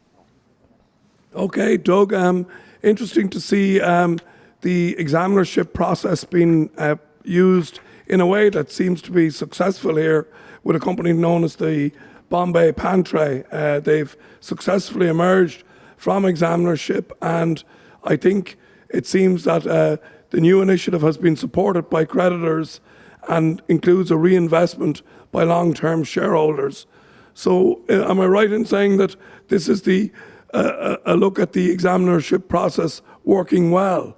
Okay, 1.35 1.77
Doug. 1.77 2.13
Um, 2.13 2.47
interesting 2.83 3.29
to 3.31 3.41
see 3.41 3.81
um, 3.81 4.19
the 4.63 4.95
examinership 4.99 5.73
process 5.73 6.25
being 6.25 6.71
uh, 6.79 6.97
used 7.25 7.81
in 8.07 8.21
a 8.21 8.27
way 8.27 8.49
that 8.51 8.71
seems 8.71 9.03
to 9.03 9.13
be 9.13 9.31
successful 9.31 9.97
here 9.97 10.27
with 10.65 10.75
a 10.77 10.81
company 10.81 11.13
known 11.13 11.45
as 11.45 11.57
the 11.57 11.93
Bombay 12.29 12.73
Pantry. 12.73 13.45
Uh, 13.53 13.81
they've 13.81 14.17
successfully 14.41 15.09
emerged 15.09 15.65
from 15.97 16.25
examinership, 16.25 17.11
and 17.23 17.63
I 18.05 18.17
think 18.17 18.59
it 18.89 19.07
seems 19.07 19.45
that 19.45 19.67
uh, 19.67 19.97
the 20.31 20.41
new 20.41 20.61
initiative 20.61 21.03
has 21.03 21.17
been 21.17 21.37
supported 21.37 21.89
by 21.89 22.05
creditors 22.05 22.81
and 23.29 23.63
includes 23.69 24.11
a 24.11 24.17
reinvestment 24.17 25.03
by 25.33 25.45
long 25.45 25.75
term 25.75 26.05
shareholders. 26.05 26.87
So, 27.35 27.83
uh, 27.89 28.11
am 28.11 28.21
I 28.21 28.27
right 28.27 28.51
in 28.51 28.65
saying 28.65 28.97
that 28.99 29.17
this 29.49 29.69
is 29.69 29.83
the 29.83 30.11
uh, 30.55 30.97
a 31.05 31.15
look 31.15 31.39
at 31.39 31.53
the 31.53 31.75
examinership 31.75 32.49
process 32.49 33.03
working 33.25 33.71
well? 33.71 34.18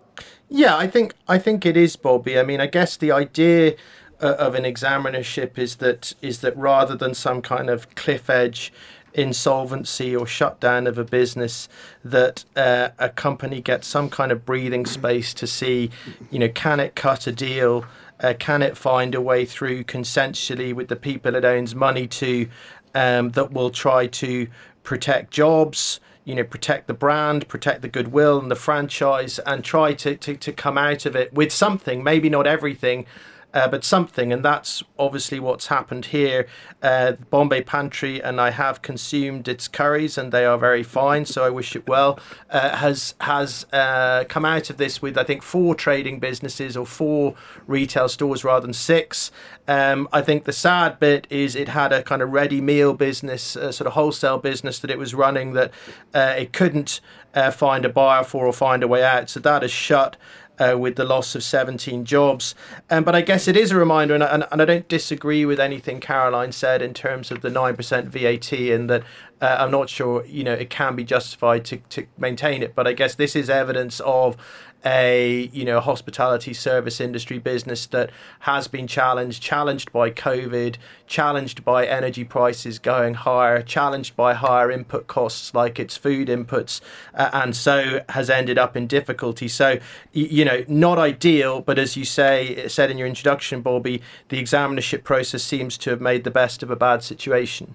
Yeah, 0.50 0.76
I 0.76 0.88
think 0.88 1.14
I 1.28 1.38
think 1.38 1.64
it 1.64 1.76
is, 1.76 1.94
Bobby. 1.94 2.36
I 2.38 2.42
mean, 2.42 2.60
I 2.60 2.66
guess 2.66 2.96
the 2.96 3.12
idea 3.12 3.76
uh, 4.20 4.34
of 4.34 4.56
an 4.56 4.64
examinership 4.64 5.56
is 5.56 5.76
that 5.76 6.12
is 6.20 6.40
that 6.40 6.56
rather 6.56 6.96
than 6.96 7.14
some 7.14 7.40
kind 7.40 7.70
of 7.70 7.94
cliff 7.94 8.28
edge 8.28 8.72
insolvency 9.14 10.14
or 10.14 10.26
shutdown 10.26 10.86
of 10.86 10.98
a 10.98 11.04
business 11.04 11.68
that 12.04 12.44
uh, 12.56 12.90
a 12.98 13.08
company 13.08 13.60
gets 13.60 13.86
some 13.86 14.10
kind 14.10 14.30
of 14.30 14.44
breathing 14.44 14.86
space 14.86 15.34
to 15.34 15.48
see 15.48 15.90
you 16.30 16.38
know 16.38 16.48
can 16.48 16.78
it 16.78 16.94
cut 16.94 17.26
a 17.26 17.32
deal 17.32 17.84
uh, 18.20 18.32
can 18.38 18.62
it 18.62 18.76
find 18.76 19.12
a 19.12 19.20
way 19.20 19.44
through 19.44 19.82
consensually 19.82 20.72
with 20.72 20.86
the 20.86 20.94
people 20.94 21.34
it 21.34 21.44
owns 21.44 21.74
money 21.74 22.06
to 22.06 22.48
um, 22.94 23.30
that 23.30 23.50
will 23.50 23.70
try 23.70 24.06
to 24.06 24.46
protect 24.84 25.32
jobs 25.32 25.98
you 26.24 26.34
know 26.34 26.44
protect 26.44 26.86
the 26.86 26.94
brand 26.94 27.48
protect 27.48 27.82
the 27.82 27.88
goodwill 27.88 28.38
and 28.38 28.50
the 28.50 28.56
franchise 28.56 29.38
and 29.40 29.64
try 29.64 29.92
to, 29.92 30.16
to, 30.16 30.36
to 30.36 30.52
come 30.52 30.78
out 30.78 31.06
of 31.06 31.16
it 31.16 31.32
with 31.32 31.52
something 31.52 32.02
maybe 32.02 32.28
not 32.28 32.46
everything 32.46 33.06
uh, 33.52 33.68
but 33.68 33.84
something, 33.84 34.32
and 34.32 34.44
that's 34.44 34.82
obviously 34.98 35.40
what's 35.40 35.66
happened 35.66 36.06
here. 36.06 36.46
Uh, 36.82 37.12
Bombay 37.30 37.62
Pantry, 37.62 38.22
and 38.22 38.40
I 38.40 38.50
have 38.50 38.82
consumed 38.82 39.48
its 39.48 39.68
curries, 39.68 40.16
and 40.16 40.32
they 40.32 40.44
are 40.44 40.58
very 40.58 40.82
fine. 40.82 41.26
So 41.26 41.44
I 41.44 41.50
wish 41.50 41.74
it 41.74 41.86
well. 41.88 42.18
Uh, 42.48 42.76
has 42.76 43.14
has 43.20 43.66
uh, 43.72 44.24
come 44.28 44.44
out 44.44 44.70
of 44.70 44.76
this 44.76 45.02
with 45.02 45.18
I 45.18 45.24
think 45.24 45.42
four 45.42 45.74
trading 45.74 46.20
businesses 46.20 46.76
or 46.76 46.86
four 46.86 47.34
retail 47.66 48.08
stores 48.08 48.44
rather 48.44 48.66
than 48.66 48.74
six. 48.74 49.30
Um, 49.66 50.08
I 50.12 50.22
think 50.22 50.44
the 50.44 50.52
sad 50.52 50.98
bit 50.98 51.26
is 51.30 51.54
it 51.54 51.68
had 51.68 51.92
a 51.92 52.02
kind 52.02 52.22
of 52.22 52.30
ready 52.30 52.60
meal 52.60 52.92
business, 52.92 53.42
sort 53.42 53.80
of 53.82 53.92
wholesale 53.92 54.38
business 54.38 54.78
that 54.80 54.90
it 54.90 54.98
was 54.98 55.14
running 55.14 55.52
that 55.52 55.70
uh, 56.12 56.34
it 56.36 56.52
couldn't 56.52 57.00
uh, 57.34 57.50
find 57.50 57.84
a 57.84 57.88
buyer 57.88 58.24
for 58.24 58.46
or 58.46 58.52
find 58.52 58.82
a 58.82 58.88
way 58.88 59.04
out. 59.04 59.30
So 59.30 59.40
that 59.40 59.62
is 59.62 59.70
shut 59.70 60.16
uh, 60.60 60.76
with 60.78 60.96
the 60.96 61.04
loss 61.04 61.34
of 61.34 61.42
17 61.42 62.04
jobs. 62.04 62.54
Um, 62.90 63.02
but 63.02 63.16
I 63.16 63.22
guess 63.22 63.48
it 63.48 63.56
is 63.56 63.72
a 63.72 63.76
reminder, 63.76 64.14
and, 64.14 64.22
and, 64.22 64.46
and, 64.52 64.60
I 64.60 64.64
don't 64.66 64.86
disagree 64.88 65.46
with 65.46 65.58
anything 65.58 66.00
Caroline 66.00 66.52
said 66.52 66.82
in 66.82 66.92
terms 66.92 67.30
of 67.30 67.40
the 67.40 67.48
9% 67.48 68.04
VAT, 68.08 68.52
and 68.52 68.90
that 68.90 69.02
uh, 69.40 69.56
I'm 69.58 69.70
not 69.70 69.88
sure, 69.88 70.24
you 70.26 70.44
know, 70.44 70.52
it 70.52 70.68
can 70.68 70.94
be 70.94 71.04
justified 71.04 71.64
to, 71.66 71.78
to 71.78 72.06
maintain 72.18 72.62
it. 72.62 72.74
But 72.74 72.86
I 72.86 72.92
guess 72.92 73.14
this 73.14 73.34
is 73.34 73.48
evidence 73.48 74.00
of 74.00 74.36
a 74.84 75.50
you 75.52 75.64
know 75.64 75.78
hospitality 75.80 76.54
service 76.54 77.00
industry 77.00 77.38
business 77.38 77.86
that 77.86 78.10
has 78.40 78.66
been 78.66 78.86
challenged 78.86 79.42
challenged 79.42 79.92
by 79.92 80.10
covid 80.10 80.76
challenged 81.06 81.64
by 81.64 81.86
energy 81.86 82.24
prices 82.24 82.78
going 82.78 83.12
higher 83.14 83.60
challenged 83.62 84.16
by 84.16 84.32
higher 84.32 84.70
input 84.70 85.06
costs 85.06 85.54
like 85.54 85.78
its 85.78 85.96
food 85.96 86.28
inputs 86.28 86.80
uh, 87.14 87.28
and 87.32 87.54
so 87.54 88.00
has 88.10 88.30
ended 88.30 88.58
up 88.58 88.76
in 88.76 88.86
difficulty. 88.86 89.48
So 89.48 89.78
you 90.12 90.44
know 90.44 90.64
not 90.66 90.98
ideal 90.98 91.60
but 91.60 91.78
as 91.78 91.96
you 91.96 92.04
say 92.04 92.66
said 92.68 92.90
in 92.90 92.98
your 92.98 93.06
introduction 93.06 93.60
bobby 93.60 94.00
the 94.28 94.42
examinership 94.42 95.04
process 95.04 95.42
seems 95.42 95.76
to 95.78 95.90
have 95.90 96.00
made 96.00 96.24
the 96.24 96.30
best 96.30 96.62
of 96.62 96.70
a 96.70 96.76
bad 96.76 97.02
situation. 97.02 97.74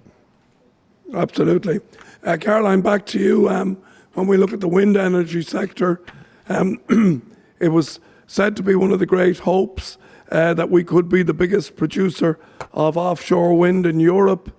Absolutely. 1.14 1.82
Uh, 2.24 2.38
caroline 2.38 2.82
back 2.82 3.06
to 3.06 3.20
you. 3.20 3.48
Um, 3.48 3.78
when 4.14 4.28
we 4.28 4.38
look 4.38 4.54
at 4.54 4.62
the 4.62 4.68
wind 4.68 4.98
energy 4.98 5.42
sector 5.42 6.02
um, 6.50 6.80
it 7.60 7.70
was 7.70 8.00
said 8.28 8.56
to 8.56 8.64
be 8.64 8.76
one 8.76 8.92
of 8.92 9.00
the 9.00 9.06
great 9.06 9.40
hopes 9.40 9.98
uh, 10.32 10.54
that 10.54 10.70
we 10.70 10.84
could 10.84 11.08
be 11.08 11.24
the 11.24 11.34
biggest 11.34 11.76
producer 11.76 12.40
of 12.74 12.98
offshore 12.98 13.58
wind 13.58 13.86
in 13.86 14.00
Europe. 14.00 14.52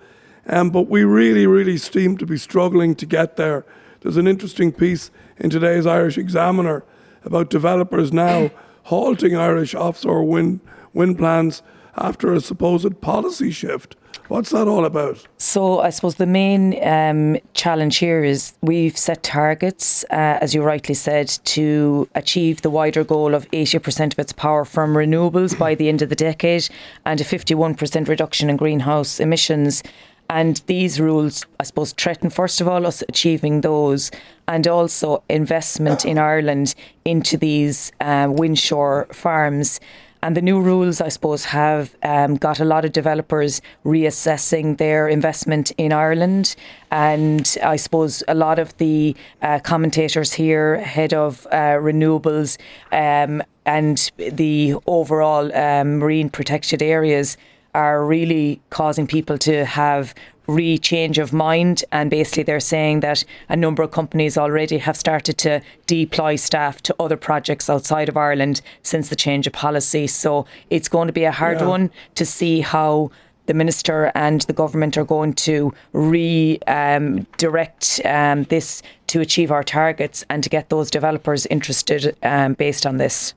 Um, 0.48 0.70
but 0.70 0.82
we 0.82 1.02
really, 1.02 1.46
really 1.46 1.76
seem 1.76 2.16
to 2.18 2.26
be 2.26 2.38
struggling 2.38 2.94
to 2.96 3.06
get 3.06 3.36
there. 3.36 3.66
There's 4.00 4.16
an 4.16 4.28
interesting 4.28 4.70
piece 4.72 5.10
in 5.38 5.50
today's 5.50 5.86
Irish 5.86 6.16
Examiner 6.16 6.84
about 7.24 7.50
developers 7.50 8.12
now 8.12 8.50
halting 8.84 9.36
Irish 9.36 9.74
offshore 9.74 10.22
wind, 10.22 10.60
wind 10.92 11.18
plans 11.18 11.62
after 11.96 12.32
a 12.32 12.40
supposed 12.40 13.00
policy 13.00 13.50
shift. 13.50 13.96
What's 14.28 14.50
that 14.50 14.66
all 14.66 14.84
about? 14.84 15.24
So, 15.38 15.80
I 15.80 15.90
suppose 15.90 16.16
the 16.16 16.26
main 16.26 16.82
um, 16.84 17.38
challenge 17.54 17.98
here 17.98 18.24
is 18.24 18.54
we've 18.60 18.96
set 18.96 19.22
targets, 19.22 20.04
uh, 20.10 20.38
as 20.40 20.54
you 20.54 20.62
rightly 20.62 20.94
said, 20.94 21.28
to 21.56 22.08
achieve 22.14 22.62
the 22.62 22.70
wider 22.70 23.04
goal 23.04 23.34
of 23.34 23.48
80% 23.52 24.12
of 24.12 24.18
its 24.18 24.32
power 24.32 24.64
from 24.64 24.94
renewables 24.94 25.56
by 25.56 25.74
the 25.74 25.88
end 25.88 26.02
of 26.02 26.08
the 26.08 26.16
decade 26.16 26.68
and 27.04 27.20
a 27.20 27.24
51% 27.24 28.08
reduction 28.08 28.50
in 28.50 28.56
greenhouse 28.56 29.20
emissions. 29.20 29.82
And 30.28 30.60
these 30.66 31.00
rules, 31.00 31.46
I 31.60 31.64
suppose, 31.64 31.92
threaten, 31.92 32.30
first 32.30 32.60
of 32.60 32.66
all, 32.66 32.84
us 32.84 33.02
achieving 33.08 33.60
those 33.60 34.10
and 34.48 34.66
also 34.66 35.22
investment 35.28 36.04
in 36.04 36.18
Ireland 36.18 36.74
into 37.04 37.36
these 37.36 37.92
uh, 38.00 38.26
windshore 38.26 39.14
farms. 39.14 39.78
And 40.26 40.36
the 40.36 40.42
new 40.42 40.60
rules, 40.60 41.00
I 41.00 41.08
suppose, 41.08 41.44
have 41.44 41.94
um, 42.02 42.34
got 42.34 42.58
a 42.58 42.64
lot 42.64 42.84
of 42.84 42.90
developers 42.90 43.62
reassessing 43.84 44.76
their 44.76 45.06
investment 45.06 45.70
in 45.78 45.92
Ireland. 45.92 46.56
And 46.90 47.56
I 47.62 47.76
suppose 47.76 48.24
a 48.26 48.34
lot 48.34 48.58
of 48.58 48.76
the 48.78 49.14
uh, 49.40 49.60
commentators 49.60 50.32
here, 50.32 50.80
head 50.80 51.14
of 51.14 51.46
uh, 51.52 51.78
renewables 51.78 52.58
um, 52.90 53.40
and 53.66 54.10
the 54.16 54.74
overall 54.88 55.54
um, 55.54 55.98
marine 55.98 56.28
protected 56.28 56.82
areas, 56.82 57.36
are 57.72 58.04
really 58.04 58.60
causing 58.70 59.06
people 59.06 59.38
to 59.38 59.64
have 59.64 60.12
re-change 60.46 61.18
of 61.18 61.32
mind 61.32 61.84
and 61.92 62.10
basically 62.10 62.42
they're 62.42 62.60
saying 62.60 63.00
that 63.00 63.24
a 63.48 63.56
number 63.56 63.82
of 63.82 63.90
companies 63.90 64.38
already 64.38 64.78
have 64.78 64.96
started 64.96 65.36
to 65.38 65.60
deploy 65.86 66.36
staff 66.36 66.80
to 66.82 66.94
other 67.00 67.16
projects 67.16 67.68
outside 67.68 68.08
of 68.08 68.16
Ireland 68.16 68.60
since 68.82 69.08
the 69.08 69.16
change 69.16 69.46
of 69.46 69.52
policy 69.52 70.06
so 70.06 70.46
it's 70.70 70.88
going 70.88 71.06
to 71.06 71.12
be 71.12 71.24
a 71.24 71.32
hard 71.32 71.60
yeah. 71.60 71.66
one 71.66 71.90
to 72.14 72.24
see 72.24 72.60
how 72.60 73.10
the 73.46 73.54
minister 73.54 74.12
and 74.14 74.42
the 74.42 74.52
government 74.52 74.98
are 74.98 75.04
going 75.04 75.32
to 75.32 75.72
redirect 75.92 78.00
um, 78.04 78.12
um, 78.12 78.44
this 78.44 78.82
to 79.06 79.20
achieve 79.20 79.50
our 79.50 79.64
targets 79.64 80.24
and 80.28 80.42
to 80.42 80.50
get 80.50 80.68
those 80.68 80.90
developers 80.90 81.46
interested 81.46 82.16
um, 82.22 82.54
based 82.54 82.84
on 82.84 82.98
this. 82.98 83.34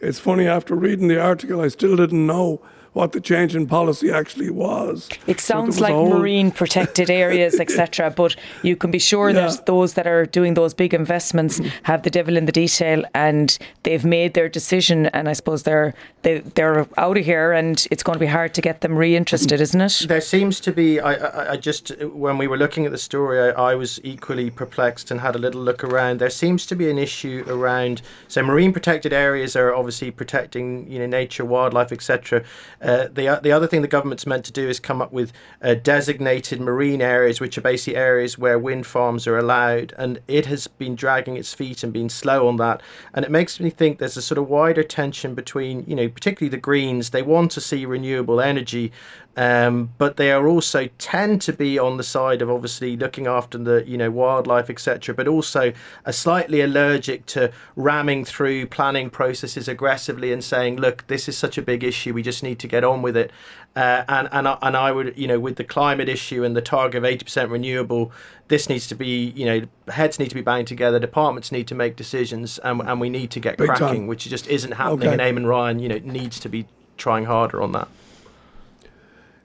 It's 0.00 0.18
funny, 0.18 0.48
after 0.48 0.74
reading 0.74 1.08
the 1.08 1.20
article, 1.20 1.60
I 1.60 1.68
still 1.68 1.96
didn't 1.96 2.26
know 2.26 2.62
what 2.92 3.12
the 3.12 3.20
change 3.20 3.54
in 3.54 3.66
policy 3.66 4.10
actually 4.10 4.50
was. 4.50 5.08
It 5.26 5.40
So 5.40 5.54
sounds 5.54 5.66
was 5.76 5.80
like 5.80 5.92
whole- 5.92 6.10
marine 6.18 6.50
protected 6.50 7.08
areas, 7.24 7.60
etc. 7.60 8.10
But 8.10 8.34
you 8.62 8.74
can 8.76 8.90
be 8.90 8.98
sure 8.98 9.30
Yeah. 9.30 9.46
that 9.48 9.66
those 9.66 9.94
that 9.94 10.06
are 10.06 10.26
doing 10.26 10.54
those 10.54 10.74
big 10.74 10.92
investments 10.94 11.60
have 11.84 12.02
the 12.02 12.10
devil 12.10 12.36
in 12.36 12.46
the 12.46 12.52
detail, 12.52 13.04
and 13.14 13.56
they've 13.84 14.04
made 14.04 14.34
their 14.34 14.48
decision. 14.48 15.06
And 15.06 15.28
I 15.28 15.34
suppose 15.34 15.62
they're 15.62 15.94
they, 16.22 16.40
they're 16.40 16.86
out 16.98 17.16
of 17.16 17.24
here, 17.24 17.52
and 17.52 17.86
it's 17.90 18.02
going 18.02 18.14
to 18.14 18.20
be 18.20 18.26
hard 18.26 18.52
to 18.54 18.60
get 18.60 18.80
them 18.82 18.94
reinterested, 18.96 19.60
isn't 19.60 19.80
it? 19.80 20.04
There 20.08 20.20
seems 20.20 20.60
to 20.60 20.72
be. 20.72 21.00
I, 21.00 21.14
I, 21.14 21.52
I 21.52 21.56
just 21.56 21.96
when 22.02 22.38
we 22.38 22.46
were 22.48 22.58
looking 22.58 22.84
at 22.86 22.92
the 22.92 22.98
story, 22.98 23.38
I, 23.40 23.70
I 23.70 23.74
was 23.74 24.00
equally 24.04 24.50
perplexed 24.50 25.10
and 25.10 25.20
had 25.20 25.34
a 25.36 25.38
little 25.38 25.62
look 25.62 25.84
around. 25.84 26.18
There 26.20 26.28
seems 26.30 26.66
to 26.66 26.74
be 26.74 26.90
an 26.90 26.98
issue 26.98 27.44
around. 27.46 28.02
So 28.28 28.42
marine 28.42 28.72
protected 28.72 29.12
areas 29.12 29.56
are 29.56 29.74
obviously 29.74 30.10
protecting 30.10 30.90
you 30.90 30.98
know 30.98 31.06
nature, 31.06 31.44
wildlife, 31.44 31.92
etc. 31.92 32.42
Uh, 32.80 33.08
the 33.12 33.38
the 33.42 33.52
other 33.52 33.66
thing 33.66 33.82
the 33.82 33.88
government's 33.88 34.26
meant 34.26 34.44
to 34.44 34.52
do 34.52 34.68
is 34.68 34.80
come 34.80 35.02
up 35.02 35.12
with 35.12 35.32
uh, 35.62 35.74
designated 35.74 36.60
marine 36.60 37.02
areas, 37.02 37.40
which 37.40 37.58
are 37.58 37.62
basically 37.62 37.96
areas 37.96 38.38
where 38.38 38.58
wind 38.58 38.86
farms 38.86 39.26
are 39.26 39.38
allowed, 39.38 39.92
and 39.98 40.20
it 40.28 40.46
has 40.46 40.66
been 40.66 40.94
dragging 40.94 41.36
its 41.36 41.52
feet 41.52 41.82
and 41.82 41.92
being 41.92 42.08
slow 42.08 42.48
on 42.48 42.56
that. 42.56 42.82
And 43.14 43.24
it 43.24 43.30
makes 43.30 43.60
me 43.60 43.70
think 43.70 43.98
there's 43.98 44.16
a 44.16 44.22
sort 44.22 44.38
of 44.38 44.48
wider 44.48 44.82
tension 44.82 45.34
between 45.34 45.84
you 45.86 45.94
know 45.94 46.08
particularly 46.08 46.50
the 46.50 46.56
Greens. 46.56 47.10
They 47.10 47.22
want 47.22 47.50
to 47.52 47.60
see 47.60 47.84
renewable 47.84 48.40
energy, 48.40 48.92
um, 49.36 49.92
but 49.96 50.16
they 50.16 50.32
are 50.32 50.48
also 50.48 50.88
tend 50.98 51.40
to 51.42 51.52
be 51.52 51.78
on 51.78 51.96
the 51.96 52.02
side 52.02 52.42
of 52.42 52.50
obviously 52.50 52.96
looking 52.96 53.26
after 53.26 53.58
the 53.58 53.84
you 53.86 53.96
know 53.96 54.10
wildlife 54.10 54.68
etc 54.68 55.14
but 55.14 55.28
also 55.28 55.72
are 56.04 56.12
slightly 56.12 56.60
allergic 56.60 57.26
to 57.26 57.52
ramming 57.76 58.24
through 58.24 58.66
planning 58.66 59.08
processes 59.08 59.68
aggressively 59.68 60.32
and 60.32 60.42
saying 60.42 60.76
look 60.76 61.06
this 61.06 61.28
is 61.28 61.38
such 61.38 61.56
a 61.56 61.62
big 61.62 61.84
issue 61.84 62.12
we 62.12 62.22
just 62.22 62.42
need 62.42 62.58
to 62.58 62.66
get 62.70 62.84
on 62.84 63.02
with 63.02 63.16
it 63.16 63.30
uh, 63.76 64.02
and 64.08 64.28
and 64.32 64.48
I, 64.48 64.58
and 64.62 64.76
I 64.76 64.90
would 64.92 65.16
you 65.16 65.26
know 65.28 65.38
with 65.38 65.56
the 65.56 65.64
climate 65.64 66.08
issue 66.08 66.42
and 66.44 66.56
the 66.56 66.62
target 66.62 66.96
of 67.02 67.04
80% 67.04 67.50
renewable 67.50 68.10
this 68.48 68.68
needs 68.68 68.86
to 68.88 68.94
be 68.94 69.32
you 69.36 69.44
know 69.46 69.58
heads 69.92 70.18
need 70.18 70.28
to 70.30 70.34
be 70.34 70.40
banged 70.40 70.66
together 70.68 70.98
departments 70.98 71.52
need 71.52 71.68
to 71.68 71.74
make 71.74 71.94
decisions 71.96 72.58
and, 72.60 72.80
and 72.80 73.00
we 73.00 73.08
need 73.08 73.30
to 73.30 73.40
get 73.40 73.56
Big 73.58 73.68
time. 73.68 73.76
cracking 73.76 74.06
which 74.08 74.24
just 74.28 74.46
isn't 74.48 74.72
happening 74.72 75.08
Okay. 75.08 75.22
and 75.28 75.38
Eamon 75.38 75.46
Ryan 75.48 75.78
you 75.78 75.88
know 75.88 76.00
needs 76.02 76.40
to 76.40 76.48
be 76.48 76.66
trying 76.96 77.26
harder 77.26 77.62
on 77.62 77.72
that 77.72 77.88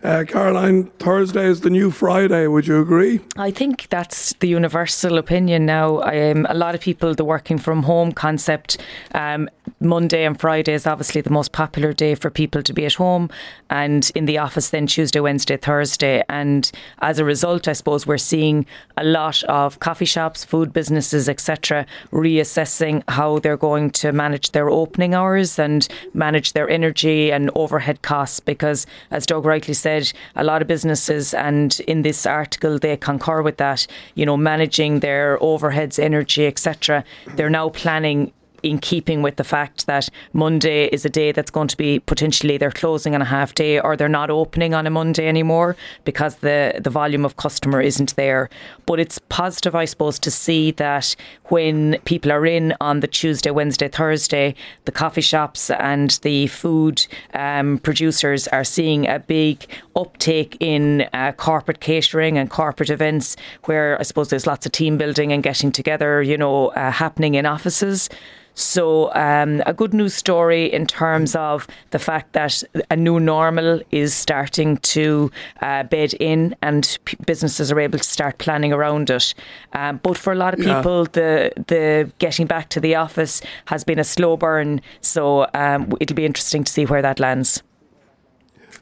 Uh, 0.05 0.23
Caroline, 0.23 0.83
Thursday 0.99 1.47
is 1.47 1.61
the 1.61 1.69
new 1.71 1.89
Friday. 1.89 2.45
Would 2.45 2.67
you 2.67 2.79
agree? 2.79 3.21
I 3.37 3.49
think 3.49 3.87
that's 3.89 4.33
the 4.33 4.47
universal 4.47 5.17
opinion 5.17 5.65
now. 5.65 6.03
Um, 6.03 6.45
a 6.47 6.53
lot 6.53 6.75
of 6.75 6.81
people, 6.81 7.15
the 7.15 7.25
working 7.25 7.57
from 7.57 7.81
home 7.81 8.11
concept, 8.11 8.77
um, 9.15 9.49
Monday 9.79 10.23
and 10.23 10.39
Friday 10.39 10.73
is 10.73 10.85
obviously 10.85 11.21
the 11.21 11.31
most 11.31 11.53
popular 11.53 11.91
day 11.91 12.13
for 12.13 12.29
people 12.29 12.61
to 12.61 12.71
be 12.71 12.85
at 12.85 12.93
home 12.93 13.31
and 13.71 14.11
in 14.13 14.25
the 14.25 14.37
office 14.37 14.69
then 14.69 14.85
Tuesday, 14.85 15.19
Wednesday, 15.19 15.57
Thursday. 15.57 16.23
And 16.29 16.71
as 16.99 17.17
a 17.17 17.25
result, 17.25 17.67
I 17.67 17.73
suppose 17.73 18.05
we're 18.05 18.19
seeing 18.19 18.67
a 18.97 19.03
lot 19.03 19.41
of 19.45 19.79
coffee 19.79 20.05
shops, 20.05 20.45
food 20.45 20.71
businesses, 20.71 21.27
etc., 21.27 21.87
reassessing 22.11 23.01
how 23.07 23.39
they're 23.39 23.57
going 23.57 23.89
to 23.89 24.11
manage 24.11 24.51
their 24.51 24.69
opening 24.69 25.15
hours 25.15 25.57
and 25.57 25.87
manage 26.13 26.53
their 26.53 26.69
energy 26.69 27.31
and 27.31 27.49
overhead 27.55 28.03
costs. 28.03 28.39
Because, 28.39 28.85
as 29.09 29.25
Doug 29.25 29.45
rightly 29.45 29.73
said, 29.73 29.94
a 30.35 30.43
lot 30.43 30.61
of 30.61 30.67
businesses, 30.67 31.33
and 31.33 31.79
in 31.87 32.01
this 32.01 32.25
article 32.25 32.79
they 32.79 32.97
concur 32.97 33.41
with 33.41 33.57
that, 33.57 33.87
you 34.15 34.25
know, 34.25 34.37
managing 34.37 34.99
their 34.99 35.37
overheads, 35.39 35.99
energy, 35.99 36.47
etc., 36.47 37.03
they're 37.35 37.49
now 37.49 37.69
planning 37.69 38.31
in 38.65 38.79
keeping 38.79 39.21
with 39.21 39.35
the 39.35 39.43
fact 39.43 39.85
that 39.85 40.09
Monday 40.33 40.87
is 40.87 41.05
a 41.05 41.09
day 41.09 41.31
that's 41.31 41.51
going 41.51 41.67
to 41.67 41.77
be 41.77 41.99
potentially 41.99 42.57
they're 42.57 42.71
closing 42.71 43.13
on 43.13 43.21
a 43.21 43.25
half 43.25 43.53
day 43.53 43.79
or 43.79 43.95
they're 43.95 44.09
not 44.09 44.31
opening 44.31 44.73
on 44.73 44.87
a 44.87 44.89
Monday 44.89 45.27
anymore 45.27 45.75
because 46.03 46.37
the, 46.37 46.79
the 46.83 46.89
volume 46.89 47.23
of 47.23 47.37
customer 47.37 47.79
isn't 47.79 48.15
there. 48.15 48.49
But 48.87 48.99
it's 48.99 49.19
positive, 49.29 49.75
I 49.75 49.85
suppose, 49.85 50.17
to 50.19 50.31
see 50.31 50.71
that 50.71 51.15
when 51.45 51.99
people 52.05 52.31
are 52.31 52.45
in 52.45 52.73
on 52.81 53.01
the 53.01 53.07
Tuesday, 53.07 53.51
Wednesday, 53.51 53.87
Thursday, 53.87 54.55
the 54.85 54.91
coffee 54.91 55.21
shops 55.21 55.69
and 55.69 56.11
the 56.23 56.47
food 56.47 57.05
um, 57.35 57.77
producers 57.77 58.47
are 58.47 58.63
seeing 58.63 59.07
a 59.07 59.19
big 59.19 59.67
uptake 59.95 60.57
in 60.59 61.07
uh, 61.13 61.33
corporate 61.33 61.81
catering 61.81 62.37
and 62.39 62.49
corporate 62.49 62.89
events 62.89 63.37
where 63.65 63.99
I 63.99 64.03
suppose 64.03 64.29
there's 64.29 64.47
lots 64.47 64.65
of 64.65 64.71
team 64.71 64.97
building 64.97 65.31
and 65.31 65.43
getting 65.43 65.71
together, 65.71 66.23
you 66.23 66.37
know, 66.37 66.69
uh, 66.69 66.89
happening 66.89 67.35
in 67.35 67.45
offices. 67.45 68.09
So, 68.57 69.13
um, 69.13 69.61
a 69.65 69.73
good 69.73 69.93
news 69.93 70.13
story 70.13 70.71
in 70.71 70.87
terms 70.87 71.35
of 71.35 71.67
the 71.91 71.99
fact 71.99 72.31
that 72.33 72.63
a 72.89 72.95
new 72.95 73.19
normal 73.19 73.81
is 73.91 74.13
starting 74.13 74.77
to 74.77 75.29
uh, 75.61 75.83
bed 75.83 76.13
in 76.21 76.55
and 76.61 76.97
p- 77.03 77.17
businesses 77.25 77.69
are 77.69 77.79
able 77.81 77.97
to 77.99 78.03
start 78.09 78.37
planning 78.37 78.71
around 78.71 79.09
it. 79.09 79.33
Um, 79.73 79.99
but 80.01 80.17
for 80.17 80.31
a 80.31 80.37
lot 80.37 80.53
of 80.53 80.61
Yeah. 80.61 80.77
people, 80.77 81.03
the 81.03 81.51
the 81.67 82.09
getting 82.19 82.47
back 82.47 82.69
to 82.69 82.79
the 82.79 82.95
office 82.95 83.41
has 83.65 83.83
been 83.83 83.99
a 83.99 84.05
slow 84.05 84.37
burn. 84.37 84.79
So, 85.01 85.47
um, 85.53 85.91
it'll 85.99 86.15
be 86.15 86.25
interesting 86.25 86.63
to 86.63 86.71
see 86.71 86.85
where 86.85 87.01
that 87.01 87.19
lands. 87.19 87.61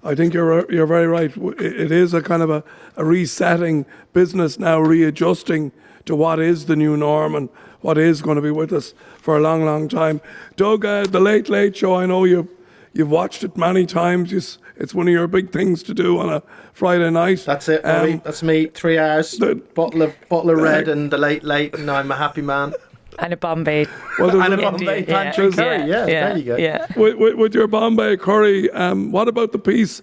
I 0.03 0.13
think 0.13 0.33
you're 0.35 0.71
you're 0.71 0.85
very 0.85 1.07
right. 1.07 1.35
It 1.35 1.61
it 1.85 1.91
is 1.91 2.13
a 2.13 2.21
kind 2.21 2.43
of 2.43 2.49
a, 2.51 2.63
a 2.95 3.03
resetting 3.03 3.85
business 4.13 4.59
now, 4.59 4.79
readjusting 4.79 5.71
to 6.05 6.15
what 6.15 6.39
is 6.39 6.65
the 6.65 6.75
new 6.75 6.95
norm 6.97 7.33
and 7.33 7.49
what 7.83 7.97
is 7.97 8.21
going 8.21 8.37
to 8.37 8.41
be 8.41 8.49
with 8.49 8.73
us 8.73 8.93
for 9.19 9.37
a 9.37 9.41
long, 9.41 9.63
long 9.63 9.87
time. 9.87 10.21
Doug, 10.55 10.85
uh, 10.85 11.05
the 11.05 11.19
Late 11.19 11.49
Late 11.49 11.75
Show. 11.75 11.95
I 11.95 12.05
know 12.07 12.23
you 12.23 12.49
you've 12.93 13.11
watched 13.11 13.43
it 13.43 13.55
many 13.57 13.85
times. 13.85 14.31
You 14.31 14.41
It's 14.77 14.93
one 14.95 15.07
of 15.07 15.13
your 15.13 15.27
big 15.27 15.51
things 15.51 15.83
to 15.83 15.93
do 15.93 16.17
on 16.19 16.29
a 16.29 16.41
Friday 16.73 17.11
night. 17.11 17.43
That's 17.45 17.69
it, 17.69 17.83
Bobby. 17.83 18.13
Um, 18.13 18.21
That's 18.23 18.41
me. 18.41 18.67
Three 18.67 18.97
hours, 18.97 19.33
the- 19.33 19.55
bottle 19.75 20.01
of 20.01 20.15
bottle 20.29 20.49
of 20.49 20.57
red, 20.59 20.87
and 20.93 21.11
the 21.11 21.17
late 21.17 21.43
late, 21.43 21.75
and 21.75 21.91
I'm 21.91 22.09
a 22.11 22.15
happy 22.15 22.41
man. 22.41 22.73
And 23.19 23.31
a 23.31 23.37
Bombay. 23.37 23.85
well, 24.17 24.41
And 24.41 24.53
a 24.55 24.57
a- 24.57 24.61
Bombay 24.71 24.99
Indeed, 24.99 25.13
pantry 25.13 25.51
curry. 25.51 25.87
Yeah, 25.87 26.05
there 26.05 26.37
you 26.37 26.43
go. 26.43 26.55
Yeah. 26.57 26.87
with, 26.95 27.15
with, 27.17 27.35
with 27.35 27.53
your 27.53 27.67
Bombay 27.67 28.17
curry, 28.17 28.71
um, 28.71 29.11
what 29.11 29.27
about 29.27 29.51
the 29.51 29.59
piece 29.59 30.01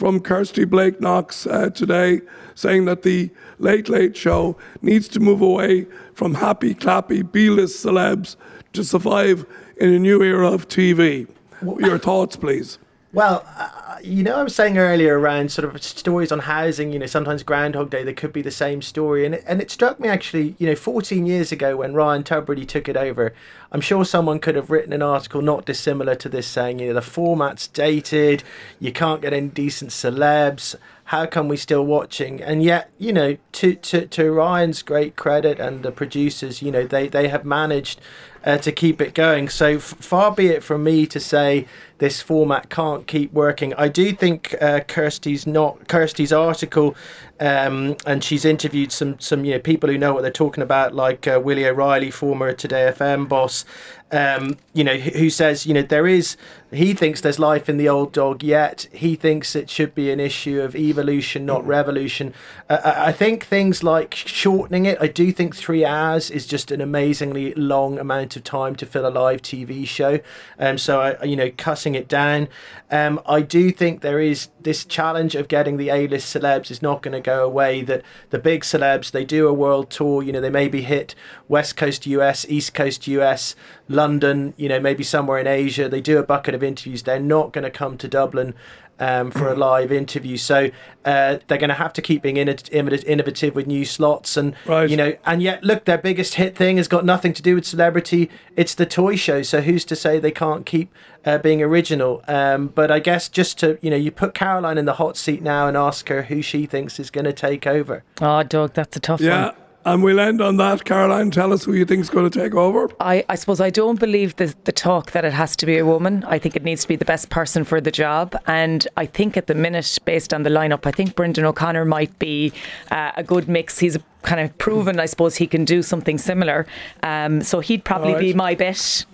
from 0.00 0.18
Kirsty 0.18 0.64
Blake 0.64 0.98
Knox 0.98 1.46
uh, 1.46 1.68
today 1.68 2.22
saying 2.54 2.86
that 2.86 3.02
the 3.02 3.28
Late 3.58 3.90
Late 3.90 4.16
Show 4.16 4.56
needs 4.80 5.08
to 5.08 5.20
move 5.20 5.42
away 5.42 5.88
from 6.14 6.36
happy, 6.36 6.74
clappy, 6.74 7.20
B-list 7.30 7.84
celebs 7.84 8.36
to 8.72 8.82
survive 8.82 9.44
in 9.76 9.92
a 9.92 9.98
new 9.98 10.22
era 10.22 10.50
of 10.50 10.68
TV? 10.68 11.28
What 11.60 11.76
were 11.76 11.86
your 11.86 11.98
thoughts, 12.08 12.34
please. 12.34 12.78
Well, 13.12 13.44
uh, 13.58 13.96
you 14.02 14.22
know, 14.22 14.36
I 14.36 14.42
was 14.42 14.54
saying 14.54 14.78
earlier 14.78 15.18
around 15.18 15.52
sort 15.52 15.74
of 15.74 15.82
stories 15.82 16.32
on 16.32 16.38
housing. 16.38 16.92
You 16.92 17.00
know, 17.00 17.06
sometimes 17.06 17.42
Groundhog 17.42 17.90
Day 17.90 18.02
there 18.02 18.14
could 18.14 18.32
be 18.32 18.40
the 18.40 18.50
same 18.50 18.80
story, 18.80 19.26
and 19.26 19.34
it, 19.34 19.44
and 19.46 19.60
it 19.60 19.70
struck 19.70 20.00
me 20.00 20.08
actually. 20.08 20.54
You 20.58 20.68
know, 20.68 20.76
14 20.76 21.26
years 21.26 21.52
ago 21.52 21.76
when 21.76 21.92
Ryan 21.92 22.22
Tubridy 22.22 22.66
took 22.66 22.88
it 22.88 22.96
over, 22.96 23.34
I'm 23.72 23.80
sure 23.80 24.04
someone 24.04 24.40
could 24.40 24.56
have 24.56 24.70
written 24.70 24.92
an 24.92 25.02
article 25.02 25.42
not 25.42 25.64
dissimilar 25.64 26.14
to 26.16 26.28
this, 26.28 26.46
saying 26.46 26.80
you 26.80 26.88
know 26.88 26.94
the 26.94 27.02
format's 27.02 27.68
dated, 27.68 28.42
you 28.78 28.92
can't 28.92 29.22
get 29.22 29.32
any 29.32 29.48
decent 29.48 29.90
celebs. 29.90 30.74
How 31.04 31.26
come 31.26 31.48
we 31.48 31.56
still 31.56 31.84
watching? 31.84 32.40
And 32.40 32.62
yet, 32.62 32.90
you 32.98 33.12
know, 33.12 33.36
to 33.52 33.74
to 33.74 34.06
to 34.06 34.32
Ryan's 34.32 34.82
great 34.82 35.16
credit 35.16 35.58
and 35.58 35.82
the 35.82 35.92
producers, 35.92 36.62
you 36.62 36.70
know, 36.70 36.84
they 36.84 37.08
they 37.08 37.28
have 37.28 37.44
managed 37.44 38.00
uh, 38.44 38.58
to 38.58 38.72
keep 38.72 39.00
it 39.00 39.14
going. 39.14 39.48
So 39.48 39.76
f- 39.76 39.82
far 39.82 40.32
be 40.32 40.48
it 40.48 40.62
from 40.62 40.84
me 40.84 41.06
to 41.06 41.20
say 41.20 41.66
this 41.98 42.22
format 42.22 42.70
can't 42.70 43.06
keep 43.06 43.32
working. 43.32 43.74
I 43.74 43.88
do 43.88 44.12
think 44.12 44.54
uh, 44.60 44.80
Kirsty's 44.80 45.46
not 45.46 45.88
Kirsty's 45.88 46.32
article, 46.32 46.96
um, 47.40 47.96
and 48.06 48.22
she's 48.22 48.44
interviewed 48.44 48.92
some 48.92 49.18
some 49.18 49.44
you 49.44 49.52
know 49.52 49.58
people 49.58 49.88
who 49.88 49.96
know 49.96 50.12
what 50.12 50.22
they're 50.22 50.30
talking 50.30 50.62
about, 50.62 50.94
like 50.94 51.26
uh, 51.26 51.40
Willie 51.42 51.66
O'Reilly, 51.66 52.10
former 52.10 52.52
Today 52.52 52.92
FM 52.94 53.28
boss. 53.28 53.64
Um, 54.12 54.56
you 54.72 54.82
know, 54.82 54.96
who 54.96 55.30
says 55.30 55.66
you 55.66 55.74
know 55.74 55.82
there 55.82 56.06
is 56.06 56.36
he 56.72 56.94
thinks 56.94 57.20
there's 57.20 57.38
life 57.38 57.68
in 57.68 57.78
the 57.78 57.88
old 57.88 58.12
dog 58.12 58.44
yet. 58.44 58.86
He 58.92 59.16
thinks 59.16 59.56
it 59.56 59.68
should 59.68 59.92
be 59.94 60.10
an 60.12 60.20
issue 60.20 60.60
of 60.60 60.76
evolution, 60.76 61.44
not 61.44 61.66
revolution. 61.66 62.32
Uh, 62.68 62.78
I 62.84 63.12
think 63.12 63.44
things 63.44 63.82
like 63.82 64.14
shortening 64.14 64.86
it. 64.86 64.96
I 65.00 65.08
do 65.08 65.32
think 65.32 65.56
three 65.56 65.84
hours 65.84 66.30
is 66.30 66.46
just 66.46 66.70
an 66.70 66.80
amazingly 66.80 67.52
long 67.54 67.98
amount 67.98 68.36
of 68.36 68.44
time 68.44 68.76
to 68.76 68.86
fill 68.86 69.06
a 69.06 69.10
live 69.10 69.42
TV 69.42 69.84
show. 69.86 70.20
Um, 70.60 70.78
so 70.78 71.00
I, 71.00 71.24
you 71.24 71.34
know, 71.34 71.50
cutting 71.56 71.96
it 71.96 72.06
down. 72.06 72.48
Um, 72.90 73.20
I 73.26 73.40
do 73.40 73.72
think 73.72 74.00
there 74.00 74.20
is 74.20 74.48
this 74.60 74.84
challenge 74.84 75.34
of 75.34 75.48
getting 75.48 75.76
the 75.76 75.88
A-list 75.88 76.34
celebs 76.34 76.70
is 76.70 76.82
not 76.82 77.02
going 77.02 77.12
to 77.12 77.20
go 77.20 77.44
away. 77.44 77.82
That 77.82 78.02
the 78.30 78.38
big 78.38 78.62
celebs 78.62 79.10
they 79.10 79.24
do 79.24 79.48
a 79.48 79.52
world 79.52 79.90
tour. 79.90 80.22
You 80.22 80.32
know, 80.32 80.40
they 80.40 80.50
maybe 80.50 80.82
hit 80.82 81.16
West 81.48 81.76
Coast 81.76 82.06
US, 82.06 82.46
East 82.48 82.74
Coast 82.74 83.08
US, 83.08 83.56
London. 84.00 84.54
You 84.56 84.68
know, 84.70 84.80
maybe 84.80 85.04
somewhere 85.04 85.38
in 85.38 85.46
Asia. 85.46 85.88
They 85.88 86.00
do 86.00 86.18
a 86.18 86.22
bucket 86.22 86.54
of 86.54 86.62
interviews. 86.62 87.02
They're 87.02 87.20
not 87.36 87.52
going 87.52 87.64
to 87.64 87.70
come 87.70 87.96
to 87.98 88.08
Dublin. 88.08 88.54
um, 89.02 89.30
for 89.30 89.48
a 89.48 89.54
live 89.54 89.90
interview. 89.90 90.36
So 90.36 90.68
uh, 91.06 91.38
they're 91.46 91.56
going 91.64 91.70
to 91.76 91.82
have 91.84 91.94
to 91.94 92.02
keep 92.02 92.20
being 92.20 92.36
inno- 92.36 93.04
innovative 93.06 93.54
with 93.54 93.66
new 93.66 93.86
slots, 93.86 94.36
and 94.36 94.54
Right. 94.66 94.90
you 94.90 94.96
know, 94.98 95.14
and 95.24 95.42
yet 95.42 95.64
look, 95.64 95.86
their 95.86 95.96
biggest 95.96 96.34
hit 96.34 96.54
thing 96.54 96.76
has 96.76 96.86
got 96.86 97.06
nothing 97.06 97.32
to 97.32 97.40
do 97.40 97.54
with 97.54 97.64
celebrity. 97.64 98.28
It's 98.56 98.74
the 98.74 98.84
toy 98.84 99.16
show. 99.16 99.40
So 99.40 99.62
who's 99.62 99.86
to 99.86 99.96
say 99.96 100.18
they 100.18 100.30
can't 100.44 100.66
keep 100.66 100.92
uh, 101.24 101.38
being 101.38 101.62
original? 101.62 102.22
Um, 102.28 102.66
but 102.66 102.90
I 102.90 102.98
guess 102.98 103.30
just 103.30 103.58
to 103.60 103.78
you 103.80 103.88
know, 103.88 103.96
you 103.96 104.10
put 104.10 104.34
Caroline 104.34 104.76
in 104.76 104.84
the 104.84 104.98
hot 105.02 105.16
seat 105.16 105.40
now 105.40 105.66
and 105.66 105.78
ask 105.78 106.10
her 106.10 106.24
who 106.24 106.42
she 106.42 106.66
thinks 106.66 107.00
is 107.00 107.10
going 107.10 107.24
to 107.24 107.32
take 107.32 107.66
over. 107.66 108.04
Oh, 108.20 108.42
Doug, 108.42 108.74
that's 108.74 108.98
a 108.98 109.00
tough 109.00 109.22
Yeah. 109.22 109.46
one. 109.46 109.54
And 109.82 110.02
we'll 110.02 110.20
end 110.20 110.42
on 110.42 110.58
that. 110.58 110.84
Caroline, 110.84 111.30
tell 111.30 111.54
us 111.54 111.64
who 111.64 111.72
you 111.72 111.86
think's 111.86 112.10
going 112.10 112.30
to 112.30 112.38
take 112.38 112.54
over. 112.54 112.90
I, 113.00 113.24
I 113.30 113.34
suppose 113.34 113.62
I 113.62 113.70
don't 113.70 113.98
believe 113.98 114.36
the, 114.36 114.54
the 114.64 114.72
talk 114.72 115.12
that 115.12 115.24
it 115.24 115.32
has 115.32 115.56
to 115.56 115.64
be 115.64 115.78
a 115.78 115.86
woman. 115.86 116.22
I 116.24 116.38
think 116.38 116.54
it 116.54 116.62
needs 116.62 116.82
to 116.82 116.88
be 116.88 116.96
the 116.96 117.06
best 117.06 117.30
person 117.30 117.64
for 117.64 117.80
the 117.80 117.90
job. 117.90 118.36
And 118.46 118.86
I 118.98 119.06
think 119.06 119.38
at 119.38 119.46
the 119.46 119.54
minute, 119.54 119.98
based 120.04 120.34
on 120.34 120.42
the 120.42 120.50
lineup, 120.50 120.84
I 120.84 120.90
think 120.90 121.14
Brendan 121.14 121.46
O'Connor 121.46 121.86
might 121.86 122.18
be 122.18 122.52
uh, 122.90 123.12
a 123.16 123.22
good 123.22 123.48
mix. 123.48 123.78
He's 123.78 123.96
kind 124.22 124.40
of 124.40 124.56
proven, 124.58 125.00
I 125.00 125.06
suppose, 125.06 125.36
he 125.36 125.46
can 125.46 125.64
do 125.64 125.82
something 125.82 126.18
similar. 126.18 126.66
Um, 127.02 127.40
so 127.40 127.60
he'd 127.60 127.82
probably 127.82 128.12
All 128.12 128.20
be 128.20 128.34
my 128.34 128.54
bet. 128.54 129.06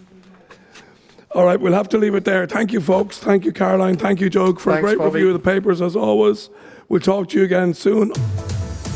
All 1.31 1.45
right, 1.45 1.61
we'll 1.61 1.75
have 1.75 1.89
to 1.91 1.99
leave 1.99 2.17
it 2.17 2.25
there. 2.25 2.45
Thank 2.47 2.73
you, 2.73 2.81
folks. 2.81 3.19
Thank 3.19 3.45
you, 3.45 3.53
Caroline. 3.53 3.99
Thank 3.99 4.21
you, 4.21 4.29
Joe, 4.29 4.55
for 4.55 4.73
Thanks, 4.73 4.79
a 4.79 4.81
great 4.81 4.99
Bobby. 4.99 5.21
review 5.21 5.29
of 5.29 5.35
the 5.35 5.51
papers, 5.51 5.81
as 5.81 5.95
always. 5.95 6.51
We'll 6.89 7.01
talk 7.01 7.29
to 7.29 7.39
you 7.39 7.45
again 7.45 7.73
soon. 7.73 8.13